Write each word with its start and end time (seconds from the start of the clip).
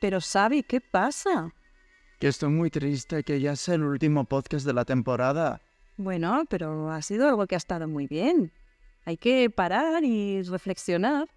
Pero 0.00 0.20
Xavi, 0.20 0.62
¿qué 0.62 0.80
pasa? 0.80 1.52
Que 2.20 2.28
estoy 2.28 2.50
muy 2.50 2.70
triste 2.70 3.24
que 3.24 3.40
ya 3.40 3.56
sea 3.56 3.74
el 3.74 3.82
último 3.82 4.24
podcast 4.24 4.64
de 4.64 4.72
la 4.72 4.84
temporada. 4.84 5.60
Bueno, 5.96 6.44
pero 6.48 6.90
ha 6.90 7.02
sido 7.02 7.28
algo 7.28 7.46
que 7.46 7.56
ha 7.56 7.58
estado 7.58 7.88
muy 7.88 8.06
bien. 8.06 8.52
Hay 9.04 9.16
que 9.16 9.50
parar 9.50 10.04
y 10.04 10.42
reflexionar. 10.42 11.28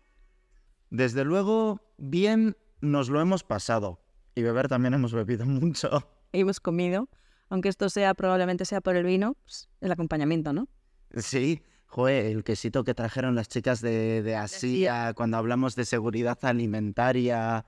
Desde 0.92 1.24
luego, 1.24 1.82
bien 1.98 2.56
nos 2.82 3.10
lo 3.10 3.22
hemos 3.22 3.44
pasado. 3.44 4.00
Y 4.36 4.44
beber 4.44 4.68
también 4.68 4.94
hemos 4.94 5.14
bebido 5.14 5.46
mucho. 5.48 6.08
Hemos 6.32 6.60
comido, 6.60 7.10
aunque 7.50 7.70
esto 7.70 7.90
sea 7.90 8.14
probablemente 8.14 8.66
sea 8.66 8.82
por 8.82 8.96
el 8.96 9.06
vino, 9.06 9.36
pues, 9.44 9.70
el 9.82 9.92
acompañamiento, 9.92 10.54
¿no? 10.54 10.68
Sí, 11.16 11.62
joder, 11.88 12.28
el 12.28 12.44
quesito 12.44 12.84
que 12.84 12.94
trajeron 12.94 13.36
las 13.36 13.50
chicas 13.50 13.82
de, 13.82 14.22
de 14.22 14.36
Asia 14.36 15.14
cuando 15.16 15.38
hablamos 15.38 15.76
de 15.76 15.86
seguridad 15.86 16.38
alimentaria 16.44 17.66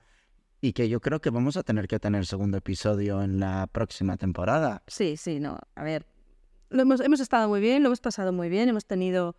y 0.64 0.72
que 0.72 0.88
yo 0.88 0.98
creo 0.98 1.20
que 1.20 1.28
vamos 1.28 1.58
a 1.58 1.62
tener 1.62 1.86
que 1.86 2.00
tener 2.00 2.24
segundo 2.24 2.56
episodio 2.56 3.22
en 3.22 3.38
la 3.38 3.66
próxima 3.66 4.16
temporada. 4.16 4.82
Sí, 4.86 5.18
sí, 5.18 5.38
no. 5.38 5.58
A 5.74 5.84
ver, 5.84 6.06
lo 6.70 6.80
hemos, 6.80 7.00
hemos 7.00 7.20
estado 7.20 7.50
muy 7.50 7.60
bien, 7.60 7.82
lo 7.82 7.88
hemos 7.88 8.00
pasado 8.00 8.32
muy 8.32 8.48
bien, 8.48 8.70
hemos 8.70 8.86
tenido 8.86 9.36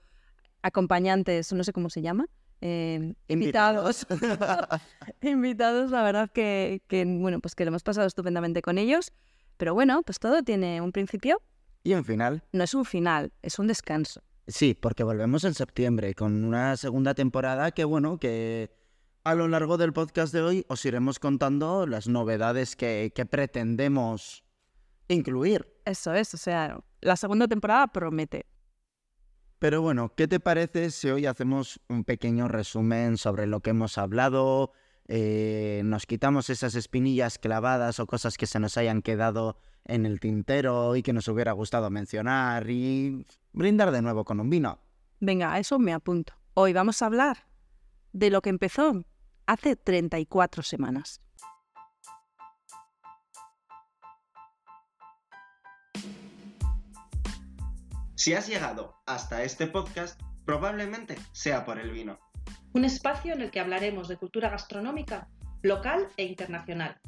acompañantes, 0.61 1.51
no 1.51 1.63
sé 1.63 1.73
cómo 1.73 1.89
se 1.89 2.03
llama, 2.03 2.27
eh, 2.61 3.15
invitados. 3.27 4.05
invitados, 5.23 5.89
la 5.91 6.03
verdad 6.03 6.29
que, 6.31 6.83
que, 6.87 7.03
bueno, 7.05 7.39
pues 7.39 7.55
que 7.55 7.65
lo 7.65 7.69
hemos 7.69 7.81
pasado 7.81 8.05
estupendamente 8.05 8.61
con 8.61 8.77
ellos. 8.77 9.11
Pero 9.57 9.73
bueno, 9.73 10.03
pues 10.03 10.19
todo 10.19 10.43
tiene 10.43 10.79
un 10.79 10.91
principio. 10.91 11.41
Y 11.83 11.95
un 11.95 12.05
final. 12.05 12.43
No 12.51 12.63
es 12.63 12.75
un 12.75 12.85
final, 12.85 13.33
es 13.41 13.57
un 13.57 13.65
descanso. 13.65 14.21
Sí, 14.47 14.77
porque 14.79 15.03
volvemos 15.03 15.43
en 15.43 15.55
septiembre 15.55 16.13
con 16.13 16.45
una 16.45 16.77
segunda 16.77 17.15
temporada 17.15 17.71
que, 17.71 17.83
bueno, 17.83 18.19
que 18.19 18.69
a 19.25 19.33
lo 19.33 19.47
largo 19.47 19.77
del 19.77 19.91
podcast 19.91 20.31
de 20.31 20.41
hoy 20.43 20.65
os 20.69 20.85
iremos 20.85 21.17
contando 21.17 21.87
las 21.87 22.07
novedades 22.07 22.75
que, 22.75 23.11
que 23.13 23.25
pretendemos 23.25 24.43
incluir. 25.07 25.67
Eso 25.83 26.13
es, 26.13 26.35
o 26.35 26.37
sea, 26.37 26.79
la 27.01 27.15
segunda 27.15 27.47
temporada 27.47 27.87
promete. 27.87 28.45
Pero 29.57 29.81
bueno, 29.81 30.13
¿qué 30.15 30.27
te 30.27 30.39
parece 30.39 30.91
si 30.91 31.09
hoy 31.09 31.25
hacemos 31.25 31.79
un 31.89 32.03
pequeño 32.03 32.47
resumen 32.47 33.17
sobre 33.17 33.47
lo 33.47 33.61
que 33.61 33.71
hemos 33.71 33.97
hablado? 33.97 34.73
Eh, 35.07 35.81
nos 35.85 36.05
quitamos 36.05 36.51
esas 36.51 36.75
espinillas 36.75 37.39
clavadas 37.39 37.99
o 37.99 38.05
cosas 38.05 38.37
que 38.37 38.45
se 38.45 38.59
nos 38.59 38.77
hayan 38.77 39.01
quedado 39.01 39.57
en 39.85 40.05
el 40.05 40.19
tintero 40.19 40.95
y 40.95 41.01
que 41.01 41.13
nos 41.13 41.27
hubiera 41.27 41.51
gustado 41.53 41.89
mencionar 41.89 42.69
y 42.69 43.25
brindar 43.53 43.89
de 43.89 44.03
nuevo 44.03 44.23
con 44.23 44.39
un 44.39 44.51
vino. 44.51 44.79
Venga, 45.19 45.51
a 45.51 45.59
eso 45.59 45.79
me 45.79 45.93
apunto. 45.93 46.33
Hoy 46.53 46.73
vamos 46.73 47.01
a 47.01 47.07
hablar 47.07 47.47
de 48.13 48.29
lo 48.29 48.43
que 48.43 48.49
empezó 48.49 49.03
hace 49.47 49.75
34 49.75 50.63
semanas. 50.63 51.21
Si 58.15 58.33
has 58.33 58.47
llegado 58.47 58.95
hasta 59.05 59.43
este 59.43 59.67
podcast, 59.67 60.19
probablemente 60.45 61.17
sea 61.31 61.65
por 61.65 61.79
el 61.79 61.91
vino. 61.91 62.17
Un 62.73 62.85
espacio 62.85 63.33
en 63.33 63.41
el 63.41 63.51
que 63.51 63.59
hablaremos 63.59 64.07
de 64.07 64.17
cultura 64.17 64.49
gastronómica 64.49 65.29
local 65.61 66.07
e 66.17 66.25
internacional. 66.25 66.99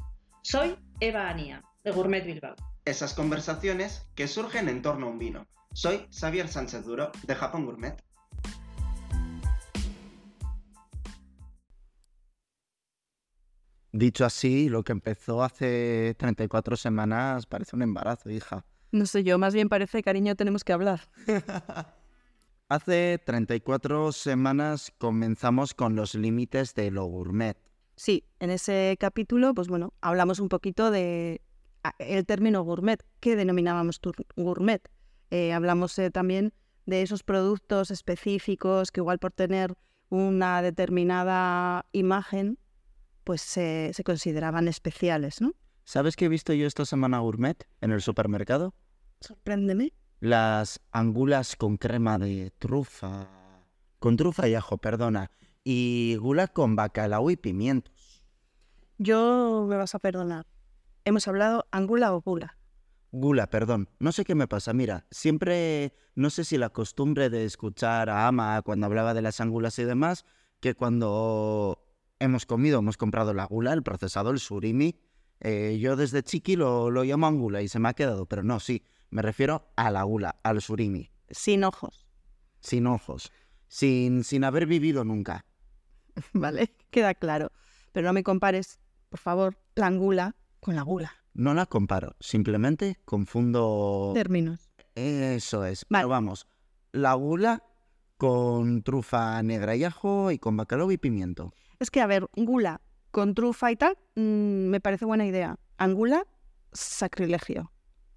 Soy 0.42 0.76
Eva 1.00 1.28
Anía, 1.28 1.62
de 1.82 1.90
Gourmet 1.90 2.24
Bilbao. 2.24 2.54
Esas 2.84 3.14
conversaciones 3.14 4.08
que 4.14 4.28
surgen 4.28 4.68
en 4.68 4.82
torno 4.82 5.06
a 5.06 5.10
un 5.10 5.18
vino. 5.18 5.46
Soy 5.72 6.06
Xavier 6.10 6.48
Sánchez 6.48 6.84
Duro, 6.84 7.10
de 7.26 7.34
Japón 7.34 7.66
Gourmet. 7.66 7.96
Dicho 13.92 14.24
así, 14.24 14.68
lo 14.68 14.82
que 14.84 14.92
empezó 14.92 15.42
hace 15.42 16.14
34 16.18 16.76
semanas 16.76 17.46
parece 17.46 17.74
un 17.74 17.82
embarazo, 17.82 18.30
hija. 18.30 18.64
No 18.92 19.06
sé 19.06 19.24
yo, 19.24 19.38
más 19.38 19.54
bien 19.54 19.68
parece, 19.68 20.02
cariño, 20.02 20.34
tenemos 20.36 20.64
que 20.64 20.72
hablar. 20.72 21.00
Hace 22.70 23.18
34 23.24 24.12
semanas 24.12 24.92
comenzamos 24.98 25.72
con 25.72 25.96
los 25.96 26.14
límites 26.14 26.74
de 26.74 26.90
lo 26.90 27.06
gourmet. 27.06 27.56
Sí, 27.96 28.24
en 28.40 28.50
ese 28.50 28.96
capítulo, 29.00 29.54
pues 29.54 29.68
bueno, 29.68 29.94
hablamos 30.02 30.38
un 30.38 30.50
poquito 30.50 30.90
de 30.90 31.40
a- 31.82 31.94
el 31.98 32.26
término 32.26 32.62
gourmet, 32.62 33.02
¿qué 33.20 33.36
denominábamos 33.36 34.00
gourmet? 34.36 34.86
Eh, 35.30 35.52
hablamos 35.54 35.98
eh, 35.98 36.10
también 36.10 36.52
de 36.84 37.00
esos 37.02 37.22
productos 37.22 37.90
específicos 37.90 38.92
que 38.92 39.00
igual 39.00 39.18
por 39.18 39.32
tener 39.32 39.74
una 40.10 40.60
determinada 40.60 41.86
imagen, 41.92 42.58
pues 43.28 43.42
se- 43.42 43.90
se 43.92 44.04
consideraban 44.04 44.68
especiales, 44.68 45.42
¿no? 45.42 45.52
¿Sabes 45.84 46.16
qué 46.16 46.24
he 46.24 46.28
visto 46.30 46.54
yo 46.54 46.66
esta 46.66 46.86
semana 46.86 47.18
gourmet 47.18 47.68
en 47.82 47.92
el 47.92 48.00
supermercado? 48.00 48.72
Sorpréndeme. 49.20 49.92
Las 50.18 50.80
angulas 50.92 51.54
con 51.54 51.76
crema 51.76 52.16
de 52.16 52.52
trufa. 52.58 53.28
Con 53.98 54.16
trufa 54.16 54.48
y 54.48 54.54
ajo, 54.54 54.78
perdona. 54.78 55.30
Y 55.62 56.16
gula 56.18 56.46
con 56.48 56.74
bacalao 56.74 57.30
y 57.30 57.36
pimientos. 57.36 58.24
Yo 58.96 59.66
me 59.68 59.76
vas 59.76 59.94
a 59.94 59.98
perdonar. 59.98 60.46
Hemos 61.04 61.28
hablado 61.28 61.66
angula 61.70 62.14
o 62.14 62.22
gula. 62.22 62.56
Gula, 63.12 63.50
perdón. 63.50 63.90
No 63.98 64.12
sé 64.12 64.24
qué 64.24 64.34
me 64.34 64.48
pasa. 64.48 64.72
Mira, 64.72 65.06
siempre, 65.10 65.92
no 66.14 66.30
sé 66.30 66.44
si 66.44 66.56
la 66.56 66.70
costumbre 66.70 67.28
de 67.28 67.44
escuchar 67.44 68.08
a 68.08 68.26
Ama 68.26 68.62
cuando 68.62 68.86
hablaba 68.86 69.12
de 69.12 69.20
las 69.20 69.38
angulas 69.42 69.78
y 69.78 69.84
demás, 69.84 70.24
que 70.60 70.74
cuando 70.74 71.84
hemos 72.20 72.46
comido, 72.46 72.78
hemos 72.78 72.96
comprado 72.96 73.34
la 73.34 73.44
gula, 73.44 73.72
el 73.72 73.82
procesado, 73.82 74.30
el 74.30 74.38
surimi, 74.38 74.98
eh, 75.40 75.78
yo 75.80 75.96
desde 75.96 76.22
chiqui 76.22 76.56
lo, 76.56 76.90
lo 76.90 77.04
llamo 77.04 77.26
angula 77.26 77.62
y 77.62 77.68
se 77.68 77.78
me 77.78 77.88
ha 77.88 77.94
quedado, 77.94 78.26
pero 78.26 78.42
no, 78.42 78.60
sí, 78.60 78.84
me 79.10 79.22
refiero 79.22 79.70
a 79.76 79.90
la 79.90 80.02
gula, 80.02 80.40
al 80.42 80.60
surimi, 80.60 81.10
Sin 81.30 81.64
ojos, 81.64 82.06
sin 82.60 82.86
ojos, 82.86 83.32
sin, 83.68 84.24
sin 84.24 84.44
haber 84.44 84.66
vivido 84.66 85.04
nunca. 85.04 85.44
¿vale? 86.32 86.74
Queda 86.90 87.14
claro. 87.14 87.50
Pero 87.92 88.08
no 88.08 88.12
me 88.12 88.22
compares, 88.22 88.80
por 89.08 89.18
favor, 89.18 89.58
la 89.74 89.86
angula 89.86 90.36
con 90.60 90.76
la 90.76 90.82
gula. 90.82 91.12
No 91.34 91.54
la 91.54 91.66
comparo, 91.66 92.16
simplemente 92.20 92.98
confundo... 93.04 94.12
Términos. 94.14 94.70
Eso 94.94 95.64
es. 95.64 95.86
Vale. 95.88 96.02
Pero 96.02 96.08
vamos, 96.08 96.48
la 96.92 97.14
gula 97.14 97.62
con 98.16 98.82
trufa 98.82 99.40
negra 99.42 99.76
y 99.76 99.84
ajo 99.84 100.32
y 100.32 100.38
con 100.38 100.56
bacalao 100.56 100.90
y 100.90 100.98
pimiento. 100.98 101.52
Es 101.80 101.90
que, 101.90 102.00
a 102.00 102.06
ver, 102.06 102.26
gula 102.34 102.80
con 103.10 103.34
trufa 103.34 103.70
y 103.70 103.76
tal, 103.76 103.96
mm, 104.16 104.68
me 104.68 104.80
parece 104.80 105.04
buena 105.04 105.26
idea. 105.26 105.58
Angula, 105.76 106.26
sacrilegio. 106.72 107.72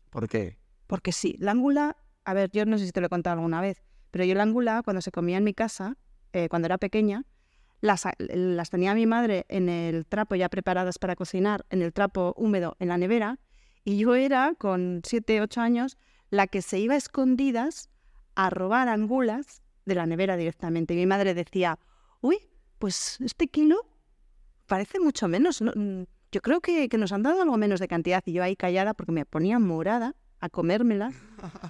¿Por 0.10 0.28
qué? 0.28 0.58
Porque 0.88 1.12
sí, 1.12 1.36
la 1.40 1.52
angula, 1.52 1.96
a 2.26 2.34
ver, 2.34 2.50
yo 2.52 2.66
no 2.66 2.78
sé 2.78 2.86
si 2.86 2.92
te 2.92 3.00
lo 3.00 3.08
he 3.08 3.10
contado 3.10 3.36
alguna 3.36 3.62
vez, 3.62 3.84
pero 4.10 4.26
yo 4.26 4.36
la 4.36 4.44
angula, 4.44 4.82
cuando 4.84 5.02
se 5.02 5.12
comía 5.12 5.38
en 5.38 5.44
mi 5.44 5.54
casa, 5.54 5.98
eh, 6.34 6.50
cuando 6.50 6.66
era 6.66 6.78
pequeña, 6.78 7.24
las, 7.80 8.06
las 8.20 8.70
tenía 8.70 8.94
mi 8.94 9.06
madre 9.06 9.46
en 9.48 9.70
el 9.70 10.06
trapo 10.06 10.36
ya 10.36 10.50
preparadas 10.50 11.00
para 11.00 11.16
cocinar, 11.16 11.66
en 11.70 11.82
el 11.82 11.94
trapo 11.94 12.34
húmedo 12.38 12.76
en 12.80 12.90
la 12.90 12.98
nevera, 12.98 13.40
y 13.84 13.98
yo 13.98 14.16
era, 14.16 14.54
con 14.58 15.02
7, 15.04 15.42
8 15.42 15.62
años, 15.62 15.98
la 16.30 16.48
que 16.48 16.62
se 16.62 16.80
iba 16.80 16.94
a 16.94 16.98
escondidas 16.98 17.90
a 18.36 18.50
robar 18.50 18.90
angulas 18.90 19.62
de 19.86 19.96
la 19.96 20.06
nevera 20.06 20.38
directamente. 20.38 20.94
Y 20.94 20.98
mi 20.98 21.06
madre 21.06 21.34
decía, 21.34 21.80
uy, 22.22 22.38
pues 22.82 23.20
este 23.22 23.48
kilo 23.48 23.88
parece 24.66 25.00
mucho 25.00 25.28
menos. 25.28 25.62
¿no? 25.62 25.72
Mm, 25.74 26.06
Yo 26.32 26.42
creo 26.42 26.60
que, 26.60 26.90
nos 26.98 27.12
han 27.12 27.22
dado 27.22 27.44
algo 27.44 27.56
menos 27.56 27.80
de 27.80 27.88
cantidad. 27.88 28.24
Y 28.26 28.34
yo 28.34 28.44
ahí 28.44 28.56
callada 28.56 28.94
porque 28.96 29.12
me 29.12 29.24
ponía 29.24 29.60
morada 29.60 30.16
a 30.40 30.50
comérmelas. 30.50 31.14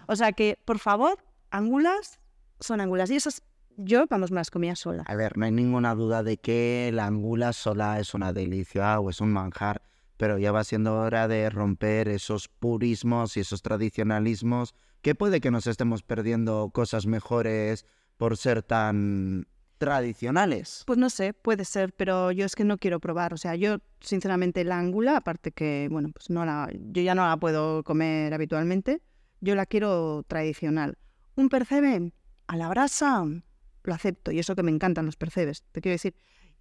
O 0.07 0.15
sea 0.15 0.31
que, 0.31 0.57
por 0.65 0.79
favor, 0.79 1.17
angulas 1.51 2.19
son 2.61 2.79
angulas. 2.79 3.11
Y 3.11 3.17
esas, 3.17 3.43
yo, 3.75 4.05
vamos, 4.09 4.31
me 4.31 4.37
las 4.37 4.49
comía 4.49 4.75
sola. 4.75 5.03
A 5.05 5.15
ver, 5.15 5.37
no 5.37 5.45
hay 5.45 5.51
ninguna 5.51 5.93
duda 5.95 6.23
de 6.23 6.37
que 6.37 6.89
la 6.93 7.07
angula 7.07 7.51
sola 7.51 7.99
es 7.99 8.13
una 8.13 8.31
delicia 8.31 8.97
o 8.99 9.09
es 9.09 9.19
un 9.19 9.33
manjar, 9.33 9.81
pero 10.15 10.37
ya 10.37 10.53
va 10.53 10.63
siendo 10.63 10.95
hora 10.95 11.27
de 11.27 11.49
romper 11.49 12.07
esos 12.07 12.47
purismos 12.47 13.35
y 13.35 13.41
esos 13.41 13.61
tradicionalismos 13.61 14.73
que 15.01 15.13
puede 15.15 15.41
que 15.41 15.51
nos 15.51 15.67
estemos 15.67 16.03
perdiendo 16.03 16.69
cosas 16.73 17.05
mejores 17.05 17.85
por 18.15 18.37
ser 18.37 18.63
tan 18.63 19.47
tradicionales. 19.81 20.83
Pues 20.85 20.99
no 20.99 21.09
sé, 21.09 21.33
puede 21.33 21.65
ser, 21.65 21.91
pero 21.91 22.31
yo 22.31 22.45
es 22.45 22.55
que 22.55 22.63
no 22.63 22.77
quiero 22.77 22.99
probar. 22.99 23.33
O 23.33 23.37
sea, 23.37 23.55
yo, 23.55 23.79
sinceramente, 23.99 24.63
la 24.63 24.77
angula, 24.77 25.17
aparte 25.17 25.51
que, 25.51 25.87
bueno, 25.89 26.11
pues 26.13 26.29
no 26.29 26.45
la, 26.45 26.69
yo 26.71 27.01
ya 27.01 27.15
no 27.15 27.27
la 27.27 27.35
puedo 27.37 27.83
comer 27.83 28.31
habitualmente, 28.31 29.01
yo 29.39 29.55
la 29.55 29.65
quiero 29.65 30.23
tradicional. 30.27 30.99
Un 31.35 31.49
percebe 31.49 32.13
a 32.45 32.57
la 32.57 32.69
brasa, 32.69 33.25
lo 33.25 33.93
acepto, 33.93 34.31
y 34.31 34.37
eso 34.37 34.55
que 34.55 34.61
me 34.61 34.69
encantan 34.69 35.07
los 35.07 35.15
percebes, 35.15 35.63
te 35.71 35.81
quiero 35.81 35.95
decir. 35.95 36.13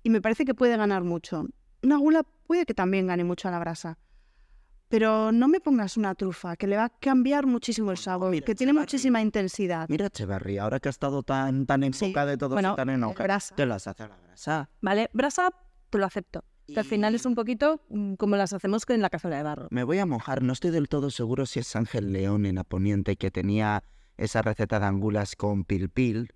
Y 0.02 0.08
me 0.08 0.23
parece 0.23 0.46
que 0.46 0.55
puede 0.55 0.78
ganar 0.78 1.05
mucho. 1.05 1.44
Una 1.82 1.99
gula 1.99 2.23
puede 2.46 2.64
que 2.64 2.73
también 2.73 3.06
gane 3.06 3.25
mucho 3.25 3.49
a 3.49 3.50
la 3.50 3.58
brasa. 3.58 3.99
Pero 4.90 5.31
no 5.32 5.46
me 5.48 5.60
pongas 5.60 5.96
una 5.96 6.14
trufa, 6.14 6.56
que 6.56 6.66
le 6.66 6.76
va 6.76 6.84
a 6.87 6.88
cambiar 6.88 7.46
muchísimo 7.46 7.92
el 7.92 7.96
sabor, 7.96 8.32
Mira, 8.32 8.44
que 8.44 8.54
tiene 8.54 8.72
Echevarri. 8.72 8.82
muchísima 8.87 9.22
intensidad. 9.22 9.88
Mira, 9.88 10.06
Echevarri, 10.06 10.58
ahora 10.58 10.81
que 10.81 10.88
ha 10.88 10.90
estado 10.90 11.22
tan, 11.22 11.64
tan 11.64 11.84
en 11.84 11.94
Sí, 11.94 12.08
boca 12.08 12.26
de 12.26 12.37
todos 12.37 12.52
bueno, 12.54 12.72
y 12.72 12.76
tan 12.76 12.90
en 12.90 13.04
auge, 13.04 13.22
brasa. 13.22 13.54
te 13.54 13.64
las 13.66 13.87
hace 13.87 14.02
a 14.02 14.08
la 14.08 14.16
brasa. 14.19 14.69
¿Vale? 14.82 15.08
Brasa, 15.12 15.50
te 15.90 15.96
lo 15.98 16.04
acepto. 16.06 16.44
Que 16.66 16.78
al 16.78 16.84
final 16.87 17.14
es 17.16 17.25
un 17.26 17.34
poquito 17.34 17.82
mm, 17.88 18.14
como 18.14 18.37
las 18.37 18.52
hacemos 18.52 18.82
en 18.88 19.00
la 19.02 19.10
cazuela 19.10 19.37
de 19.37 19.42
barro. 19.44 19.69
Me 19.70 19.82
voy 19.84 19.98
a 19.98 20.06
mojar, 20.06 20.42
no 20.42 20.52
estoy 20.52 20.70
del 20.70 20.88
todo 20.88 21.10
seguro 21.10 21.46
si 21.46 21.60
es 21.60 21.75
Ángel 21.75 22.12
León 22.12 22.44
en 22.46 22.58
Aponiente 22.58 23.16
que 23.16 23.31
tenía 23.32 23.82
esa 24.16 24.42
receta 24.42 24.78
de 24.81 24.87
angulas 24.87 25.34
con 25.37 25.64
pilpil. 25.64 26.32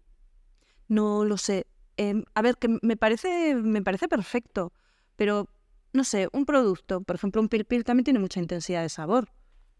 No 0.88 1.24
lo 1.24 1.36
sé. 1.38 1.66
Em, 1.96 2.24
a 2.34 2.42
ver, 2.42 2.56
que 2.56 2.68
me 2.82 2.96
parece, 2.96 3.54
me 3.54 3.82
parece 3.82 4.08
perfecto, 4.08 4.72
pero 5.16 5.48
no 5.94 6.04
sé, 6.04 6.28
un 6.32 6.44
producto, 6.44 7.00
por 7.00 7.16
ejemplo, 7.16 7.40
un 7.40 7.48
pilpil 7.48 7.84
también 7.84 8.04
tiene 8.04 8.18
mucha 8.18 8.40
intensidad 8.40 8.82
de 8.82 8.88
sabor. 8.88 9.28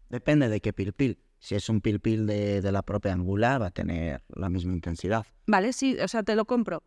Depende 0.09 0.49
de 0.49 0.61
qué 0.61 0.73
pilpil. 0.73 1.19
Si 1.39 1.55
es 1.55 1.69
un 1.69 1.81
pilpil 1.81 2.25
de, 2.25 2.61
de 2.61 2.71
la 2.71 2.81
propia 2.81 3.13
angula, 3.13 3.57
va 3.59 3.67
a 3.67 3.71
tener 3.71 4.23
la 4.29 4.49
misma 4.49 4.73
intensidad. 4.73 5.25
Vale, 5.45 5.73
sí, 5.73 5.97
o 5.99 6.07
sea, 6.07 6.23
te 6.23 6.35
lo 6.35 6.45
compro. 6.45 6.81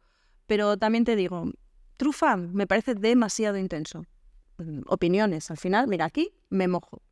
Pero 0.47 0.79
también 0.79 1.05
te 1.05 1.15
digo, 1.15 1.53
trufa 1.97 2.37
me 2.37 2.67
parece 2.67 2.95
demasiado 2.95 3.59
intenso. 3.59 4.05
Mm, 4.57 4.81
Opiniones, 4.87 5.51
al 5.51 5.59
final, 5.59 5.87
mira, 5.89 6.07
aquí 6.07 6.33
me 6.49 6.67
mojo. 6.67 7.03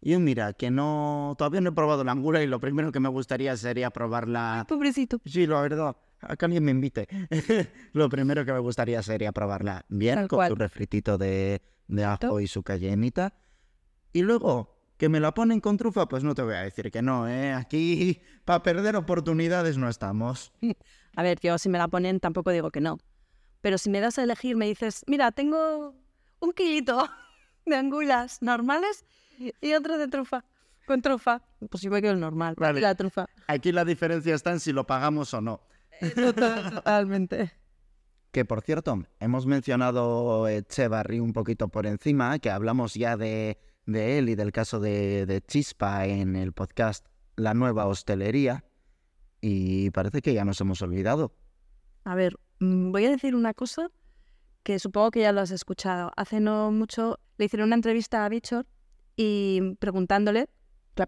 Yo 0.00 0.20
mira, 0.20 0.52
que 0.52 0.70
no... 0.70 1.34
Todavía 1.38 1.62
no 1.62 1.70
he 1.70 1.72
probado 1.72 2.04
la 2.04 2.12
angula 2.12 2.42
y 2.42 2.46
lo 2.46 2.60
primero 2.60 2.92
que 2.92 3.00
me 3.00 3.08
gustaría 3.08 3.56
sería 3.56 3.90
probarla... 3.90 4.66
Pobrecito. 4.68 5.18
Sí, 5.24 5.46
la 5.46 5.62
verdad. 5.62 5.96
A 6.28 6.36
que 6.36 6.44
alguien 6.44 6.64
me 6.64 6.70
invite. 6.70 7.06
lo 7.92 8.08
primero 8.08 8.44
que 8.44 8.52
me 8.52 8.58
gustaría 8.58 9.02
sería 9.02 9.32
probarla 9.32 9.84
bien, 9.88 10.16
Tal 10.16 10.28
con 10.28 10.36
cual. 10.38 10.48
su 10.50 10.54
refritito 10.56 11.18
de, 11.18 11.62
de 11.88 12.04
ajo 12.04 12.40
y 12.40 12.46
su 12.46 12.62
cayenita. 12.62 13.34
Y 14.12 14.22
luego, 14.22 14.76
que 14.96 15.08
me 15.08 15.20
la 15.20 15.34
ponen 15.34 15.60
con 15.60 15.76
trufa, 15.76 16.06
pues 16.06 16.22
no 16.24 16.34
te 16.34 16.42
voy 16.42 16.54
a 16.54 16.60
decir 16.60 16.90
que 16.90 17.02
no, 17.02 17.28
¿eh? 17.28 17.52
Aquí, 17.52 18.20
para 18.44 18.62
perder 18.62 18.96
oportunidades 18.96 19.76
no 19.76 19.88
estamos. 19.88 20.52
A 21.16 21.22
ver, 21.22 21.38
yo 21.40 21.58
si 21.58 21.68
me 21.68 21.78
la 21.78 21.88
ponen 21.88 22.20
tampoco 22.20 22.50
digo 22.50 22.70
que 22.70 22.80
no. 22.80 22.98
Pero 23.60 23.78
si 23.78 23.88
me 23.88 24.00
das 24.00 24.18
a 24.18 24.24
elegir, 24.24 24.56
me 24.56 24.66
dices, 24.66 25.04
mira, 25.06 25.32
tengo 25.32 25.94
un 26.40 26.52
kilito 26.52 27.08
de 27.66 27.76
angulas 27.76 28.42
normales 28.42 29.04
y 29.38 29.72
otro 29.74 29.96
de 29.96 30.08
trufa. 30.08 30.44
Con 30.86 31.00
trufa. 31.00 31.40
Pues 31.70 31.82
yo 31.82 31.90
me 31.90 32.02
quedo 32.02 32.12
el 32.12 32.20
normal. 32.20 32.56
Vale. 32.58 32.80
La 32.80 32.94
trufa. 32.94 33.26
Aquí 33.46 33.72
la 33.72 33.86
diferencia 33.86 34.34
está 34.34 34.50
en 34.52 34.60
si 34.60 34.72
lo 34.72 34.86
pagamos 34.86 35.32
o 35.32 35.40
no. 35.40 35.62
Totalmente. 36.14 37.52
Que 38.30 38.44
por 38.44 38.62
cierto, 38.62 39.04
hemos 39.20 39.46
mencionado 39.46 40.48
Echevarri 40.48 41.20
un 41.20 41.32
poquito 41.32 41.68
por 41.68 41.86
encima, 41.86 42.38
que 42.38 42.50
hablamos 42.50 42.94
ya 42.94 43.16
de, 43.16 43.58
de 43.86 44.18
él 44.18 44.28
y 44.28 44.34
del 44.34 44.50
caso 44.52 44.80
de, 44.80 45.26
de 45.26 45.40
Chispa 45.40 46.06
en 46.06 46.34
el 46.34 46.52
podcast 46.52 47.06
La 47.36 47.54
Nueva 47.54 47.86
Hostelería. 47.86 48.64
Y 49.40 49.90
parece 49.90 50.22
que 50.22 50.34
ya 50.34 50.44
nos 50.44 50.60
hemos 50.60 50.82
olvidado. 50.82 51.34
A 52.04 52.14
ver, 52.14 52.36
mm, 52.60 52.90
voy 52.92 53.06
a 53.06 53.10
decir 53.10 53.34
una 53.34 53.54
cosa 53.54 53.90
que 54.62 54.78
supongo 54.78 55.10
que 55.12 55.20
ya 55.20 55.32
lo 55.32 55.40
has 55.40 55.50
escuchado. 55.50 56.10
Hace 56.16 56.40
no 56.40 56.72
mucho 56.72 57.20
le 57.38 57.44
hicieron 57.44 57.68
una 57.68 57.76
entrevista 57.76 58.24
a 58.24 58.28
Bichor 58.28 58.66
y 59.16 59.76
preguntándole 59.78 60.48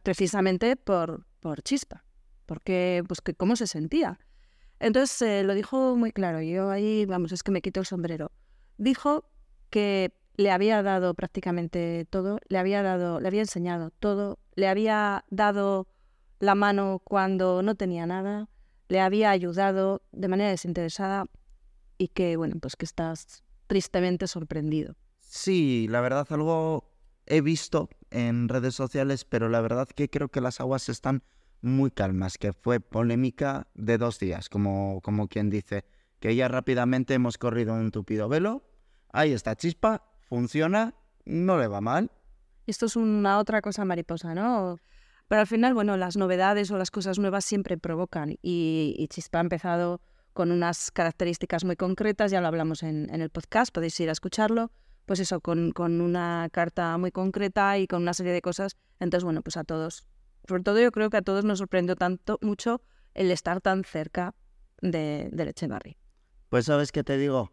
precisamente 0.02 0.76
por, 0.76 1.26
por 1.40 1.62
Chispa, 1.62 2.04
porque, 2.44 3.02
pues, 3.06 3.20
que 3.20 3.34
cómo 3.34 3.56
se 3.56 3.66
sentía. 3.66 4.18
Entonces 4.78 5.44
lo 5.44 5.54
dijo 5.54 5.96
muy 5.96 6.12
claro, 6.12 6.40
yo 6.42 6.70
ahí, 6.70 7.06
vamos, 7.06 7.32
es 7.32 7.42
que 7.42 7.50
me 7.50 7.62
quito 7.62 7.80
el 7.80 7.86
sombrero. 7.86 8.30
Dijo 8.76 9.24
que 9.70 10.12
le 10.36 10.50
había 10.50 10.82
dado 10.82 11.14
prácticamente 11.14 12.06
todo, 12.10 12.38
le 12.48 12.58
había 12.58 12.82
dado, 12.82 13.20
le 13.20 13.28
había 13.28 13.40
enseñado 13.40 13.90
todo, 13.90 14.38
le 14.54 14.68
había 14.68 15.24
dado 15.30 15.86
la 16.38 16.54
mano 16.54 17.00
cuando 17.02 17.62
no 17.62 17.74
tenía 17.74 18.06
nada, 18.06 18.48
le 18.88 19.00
había 19.00 19.30
ayudado 19.30 20.02
de 20.12 20.28
manera 20.28 20.50
desinteresada 20.50 21.26
y 21.98 22.08
que, 22.08 22.36
bueno, 22.36 22.56
pues 22.60 22.76
que 22.76 22.84
estás 22.84 23.42
tristemente 23.66 24.26
sorprendido. 24.26 24.94
Sí, 25.18 25.86
la 25.88 26.00
verdad 26.00 26.26
algo 26.30 26.92
he 27.26 27.40
visto 27.40 27.88
en 28.10 28.48
redes 28.48 28.74
sociales, 28.74 29.24
pero 29.24 29.48
la 29.48 29.60
verdad 29.60 29.88
que 29.88 30.08
creo 30.08 30.28
que 30.28 30.40
las 30.40 30.60
aguas 30.60 30.88
están 30.88 31.22
muy 31.66 31.90
calmas, 31.90 32.38
que 32.38 32.52
fue 32.52 32.80
polémica 32.80 33.66
de 33.74 33.98
dos 33.98 34.18
días, 34.18 34.48
como, 34.48 35.00
como 35.02 35.28
quien 35.28 35.50
dice, 35.50 35.84
que 36.20 36.34
ya 36.34 36.48
rápidamente 36.48 37.14
hemos 37.14 37.36
corrido 37.36 37.74
un 37.74 37.90
tupido 37.90 38.28
velo, 38.28 38.62
ahí 39.12 39.32
está 39.32 39.56
Chispa, 39.56 40.02
funciona, 40.28 40.94
no 41.24 41.58
le 41.58 41.66
va 41.66 41.80
mal. 41.80 42.10
Esto 42.66 42.86
es 42.86 42.96
una 42.96 43.38
otra 43.38 43.60
cosa 43.60 43.84
mariposa, 43.84 44.34
¿no? 44.34 44.78
Pero 45.28 45.40
al 45.40 45.46
final, 45.46 45.74
bueno, 45.74 45.96
las 45.96 46.16
novedades 46.16 46.70
o 46.70 46.78
las 46.78 46.90
cosas 46.90 47.18
nuevas 47.18 47.44
siempre 47.44 47.76
provocan 47.76 48.36
y, 48.42 49.06
Chispa 49.10 49.38
ha 49.38 49.42
empezado 49.42 50.00
con 50.32 50.52
unas 50.52 50.90
características 50.90 51.64
muy 51.64 51.76
concretas, 51.76 52.30
ya 52.30 52.40
lo 52.40 52.46
hablamos 52.46 52.82
en, 52.82 53.12
en 53.12 53.22
el 53.22 53.30
podcast, 53.30 53.72
podéis 53.74 53.98
ir 54.00 54.08
a 54.08 54.12
escucharlo, 54.12 54.70
pues 55.06 55.20
eso, 55.20 55.40
con, 55.40 55.72
con 55.72 56.00
una 56.00 56.48
carta 56.52 56.96
muy 56.98 57.10
concreta 57.10 57.78
y 57.78 57.86
con 57.86 58.02
una 58.02 58.12
serie 58.12 58.32
de 58.32 58.42
cosas. 58.42 58.76
Entonces, 59.00 59.24
bueno, 59.24 59.42
pues 59.42 59.56
a 59.56 59.64
todos, 59.64 60.04
sobre 60.46 60.62
todo 60.62 60.80
yo 60.80 60.92
creo 60.92 61.10
que 61.10 61.16
a 61.16 61.22
todos 61.22 61.44
nos 61.44 61.58
sorprendió 61.58 61.96
tanto, 61.96 62.38
mucho 62.42 62.82
el 63.14 63.30
estar 63.30 63.60
tan 63.60 63.84
cerca 63.84 64.34
de, 64.80 65.28
del 65.32 65.48
Echevarri. 65.48 65.96
Pues 66.48 66.66
sabes 66.66 66.92
qué 66.92 67.02
te 67.02 67.16
digo, 67.18 67.52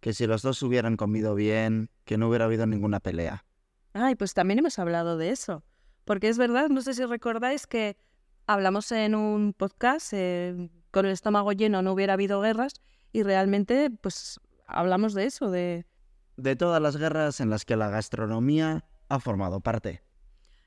que 0.00 0.12
si 0.12 0.26
los 0.26 0.42
dos 0.42 0.62
hubieran 0.62 0.96
comido 0.96 1.34
bien, 1.34 1.90
que 2.04 2.18
no 2.18 2.28
hubiera 2.28 2.44
habido 2.44 2.66
ninguna 2.66 3.00
pelea. 3.00 3.44
Ay, 3.92 4.14
pues 4.14 4.34
también 4.34 4.58
hemos 4.58 4.78
hablado 4.78 5.16
de 5.16 5.30
eso. 5.30 5.64
Porque 6.04 6.28
es 6.28 6.38
verdad, 6.38 6.68
no 6.68 6.82
sé 6.82 6.94
si 6.94 7.04
recordáis 7.04 7.66
que 7.66 7.96
hablamos 8.46 8.92
en 8.92 9.14
un 9.14 9.52
podcast, 9.52 10.12
eh, 10.12 10.70
con 10.90 11.06
el 11.06 11.12
estómago 11.12 11.52
lleno 11.52 11.82
no 11.82 11.92
hubiera 11.92 12.12
habido 12.12 12.40
guerras, 12.40 12.74
y 13.12 13.22
realmente, 13.22 13.90
pues 13.90 14.38
hablamos 14.66 15.14
de 15.14 15.24
eso, 15.24 15.50
de... 15.50 15.86
De 16.36 16.54
todas 16.54 16.82
las 16.82 16.96
guerras 16.96 17.40
en 17.40 17.50
las 17.50 17.64
que 17.64 17.76
la 17.76 17.88
gastronomía 17.88 18.84
ha 19.08 19.20
formado 19.20 19.60
parte. 19.60 20.02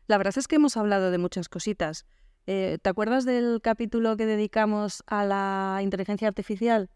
La 0.09 0.17
verdad 0.17 0.33
es 0.39 0.47
que 0.47 0.55
hemos 0.55 0.75
hablado 0.75 1.11
de 1.11 1.19
muchas 1.19 1.49
cositas. 1.49 2.07
Eh, 2.47 2.79
¿Te 2.81 2.89
acuerdas 2.89 3.25
del 3.25 3.61
capítulo 3.61 4.17
que 4.17 4.25
dedicamos 4.25 5.03
a 5.05 5.23
la 5.23 5.81
inteligencia 5.83 6.27
artificial? 6.27 6.89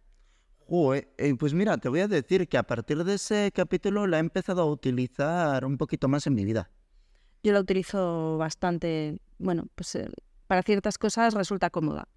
Eh, 1.19 1.35
pues 1.37 1.53
mira, 1.53 1.77
te 1.77 1.89
voy 1.89 1.99
a 1.99 2.07
decir 2.07 2.47
que 2.47 2.57
a 2.57 2.63
partir 2.63 3.03
de 3.03 3.13
ese 3.13 3.51
capítulo 3.53 4.07
la 4.07 4.17
he 4.17 4.19
empezado 4.19 4.63
a 4.63 4.65
utilizar 4.65 5.63
un 5.63 5.77
poquito 5.77 6.07
más 6.07 6.25
en 6.25 6.33
mi 6.33 6.43
vida. 6.43 6.71
Yo 7.43 7.53
la 7.53 7.59
utilizo 7.59 8.39
bastante, 8.39 9.19
bueno, 9.37 9.67
pues 9.75 9.93
eh, 9.93 10.09
para 10.47 10.63
ciertas 10.63 10.97
cosas 10.97 11.35
resulta 11.35 11.69
cómoda. 11.69 12.07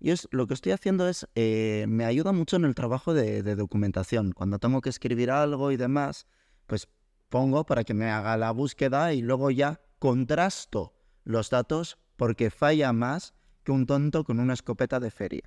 Y 0.00 0.12
es, 0.12 0.28
lo 0.30 0.46
que 0.46 0.54
estoy 0.54 0.72
haciendo 0.72 1.10
es, 1.10 1.28
eh, 1.34 1.84
me 1.90 2.06
ayuda 2.06 2.32
mucho 2.32 2.56
en 2.56 2.64
el 2.64 2.74
trabajo 2.74 3.12
de, 3.12 3.42
de 3.42 3.54
documentación. 3.54 4.32
Cuando 4.32 4.58
tengo 4.58 4.80
que 4.80 4.88
escribir 4.88 5.30
algo 5.30 5.72
y 5.72 5.76
demás, 5.76 6.26
pues 6.66 6.88
pongo 7.28 7.66
para 7.66 7.84
que 7.84 7.92
me 7.92 8.08
haga 8.08 8.38
la 8.38 8.50
búsqueda 8.50 9.12
y 9.12 9.20
luego 9.20 9.50
ya 9.50 9.82
contrasto 9.98 10.94
los 11.24 11.50
datos 11.50 11.98
porque 12.16 12.50
falla 12.50 12.92
más 12.92 13.34
que 13.64 13.72
un 13.72 13.86
tonto 13.86 14.24
con 14.24 14.40
una 14.40 14.54
escopeta 14.54 15.00
de 15.00 15.10
feria. 15.10 15.42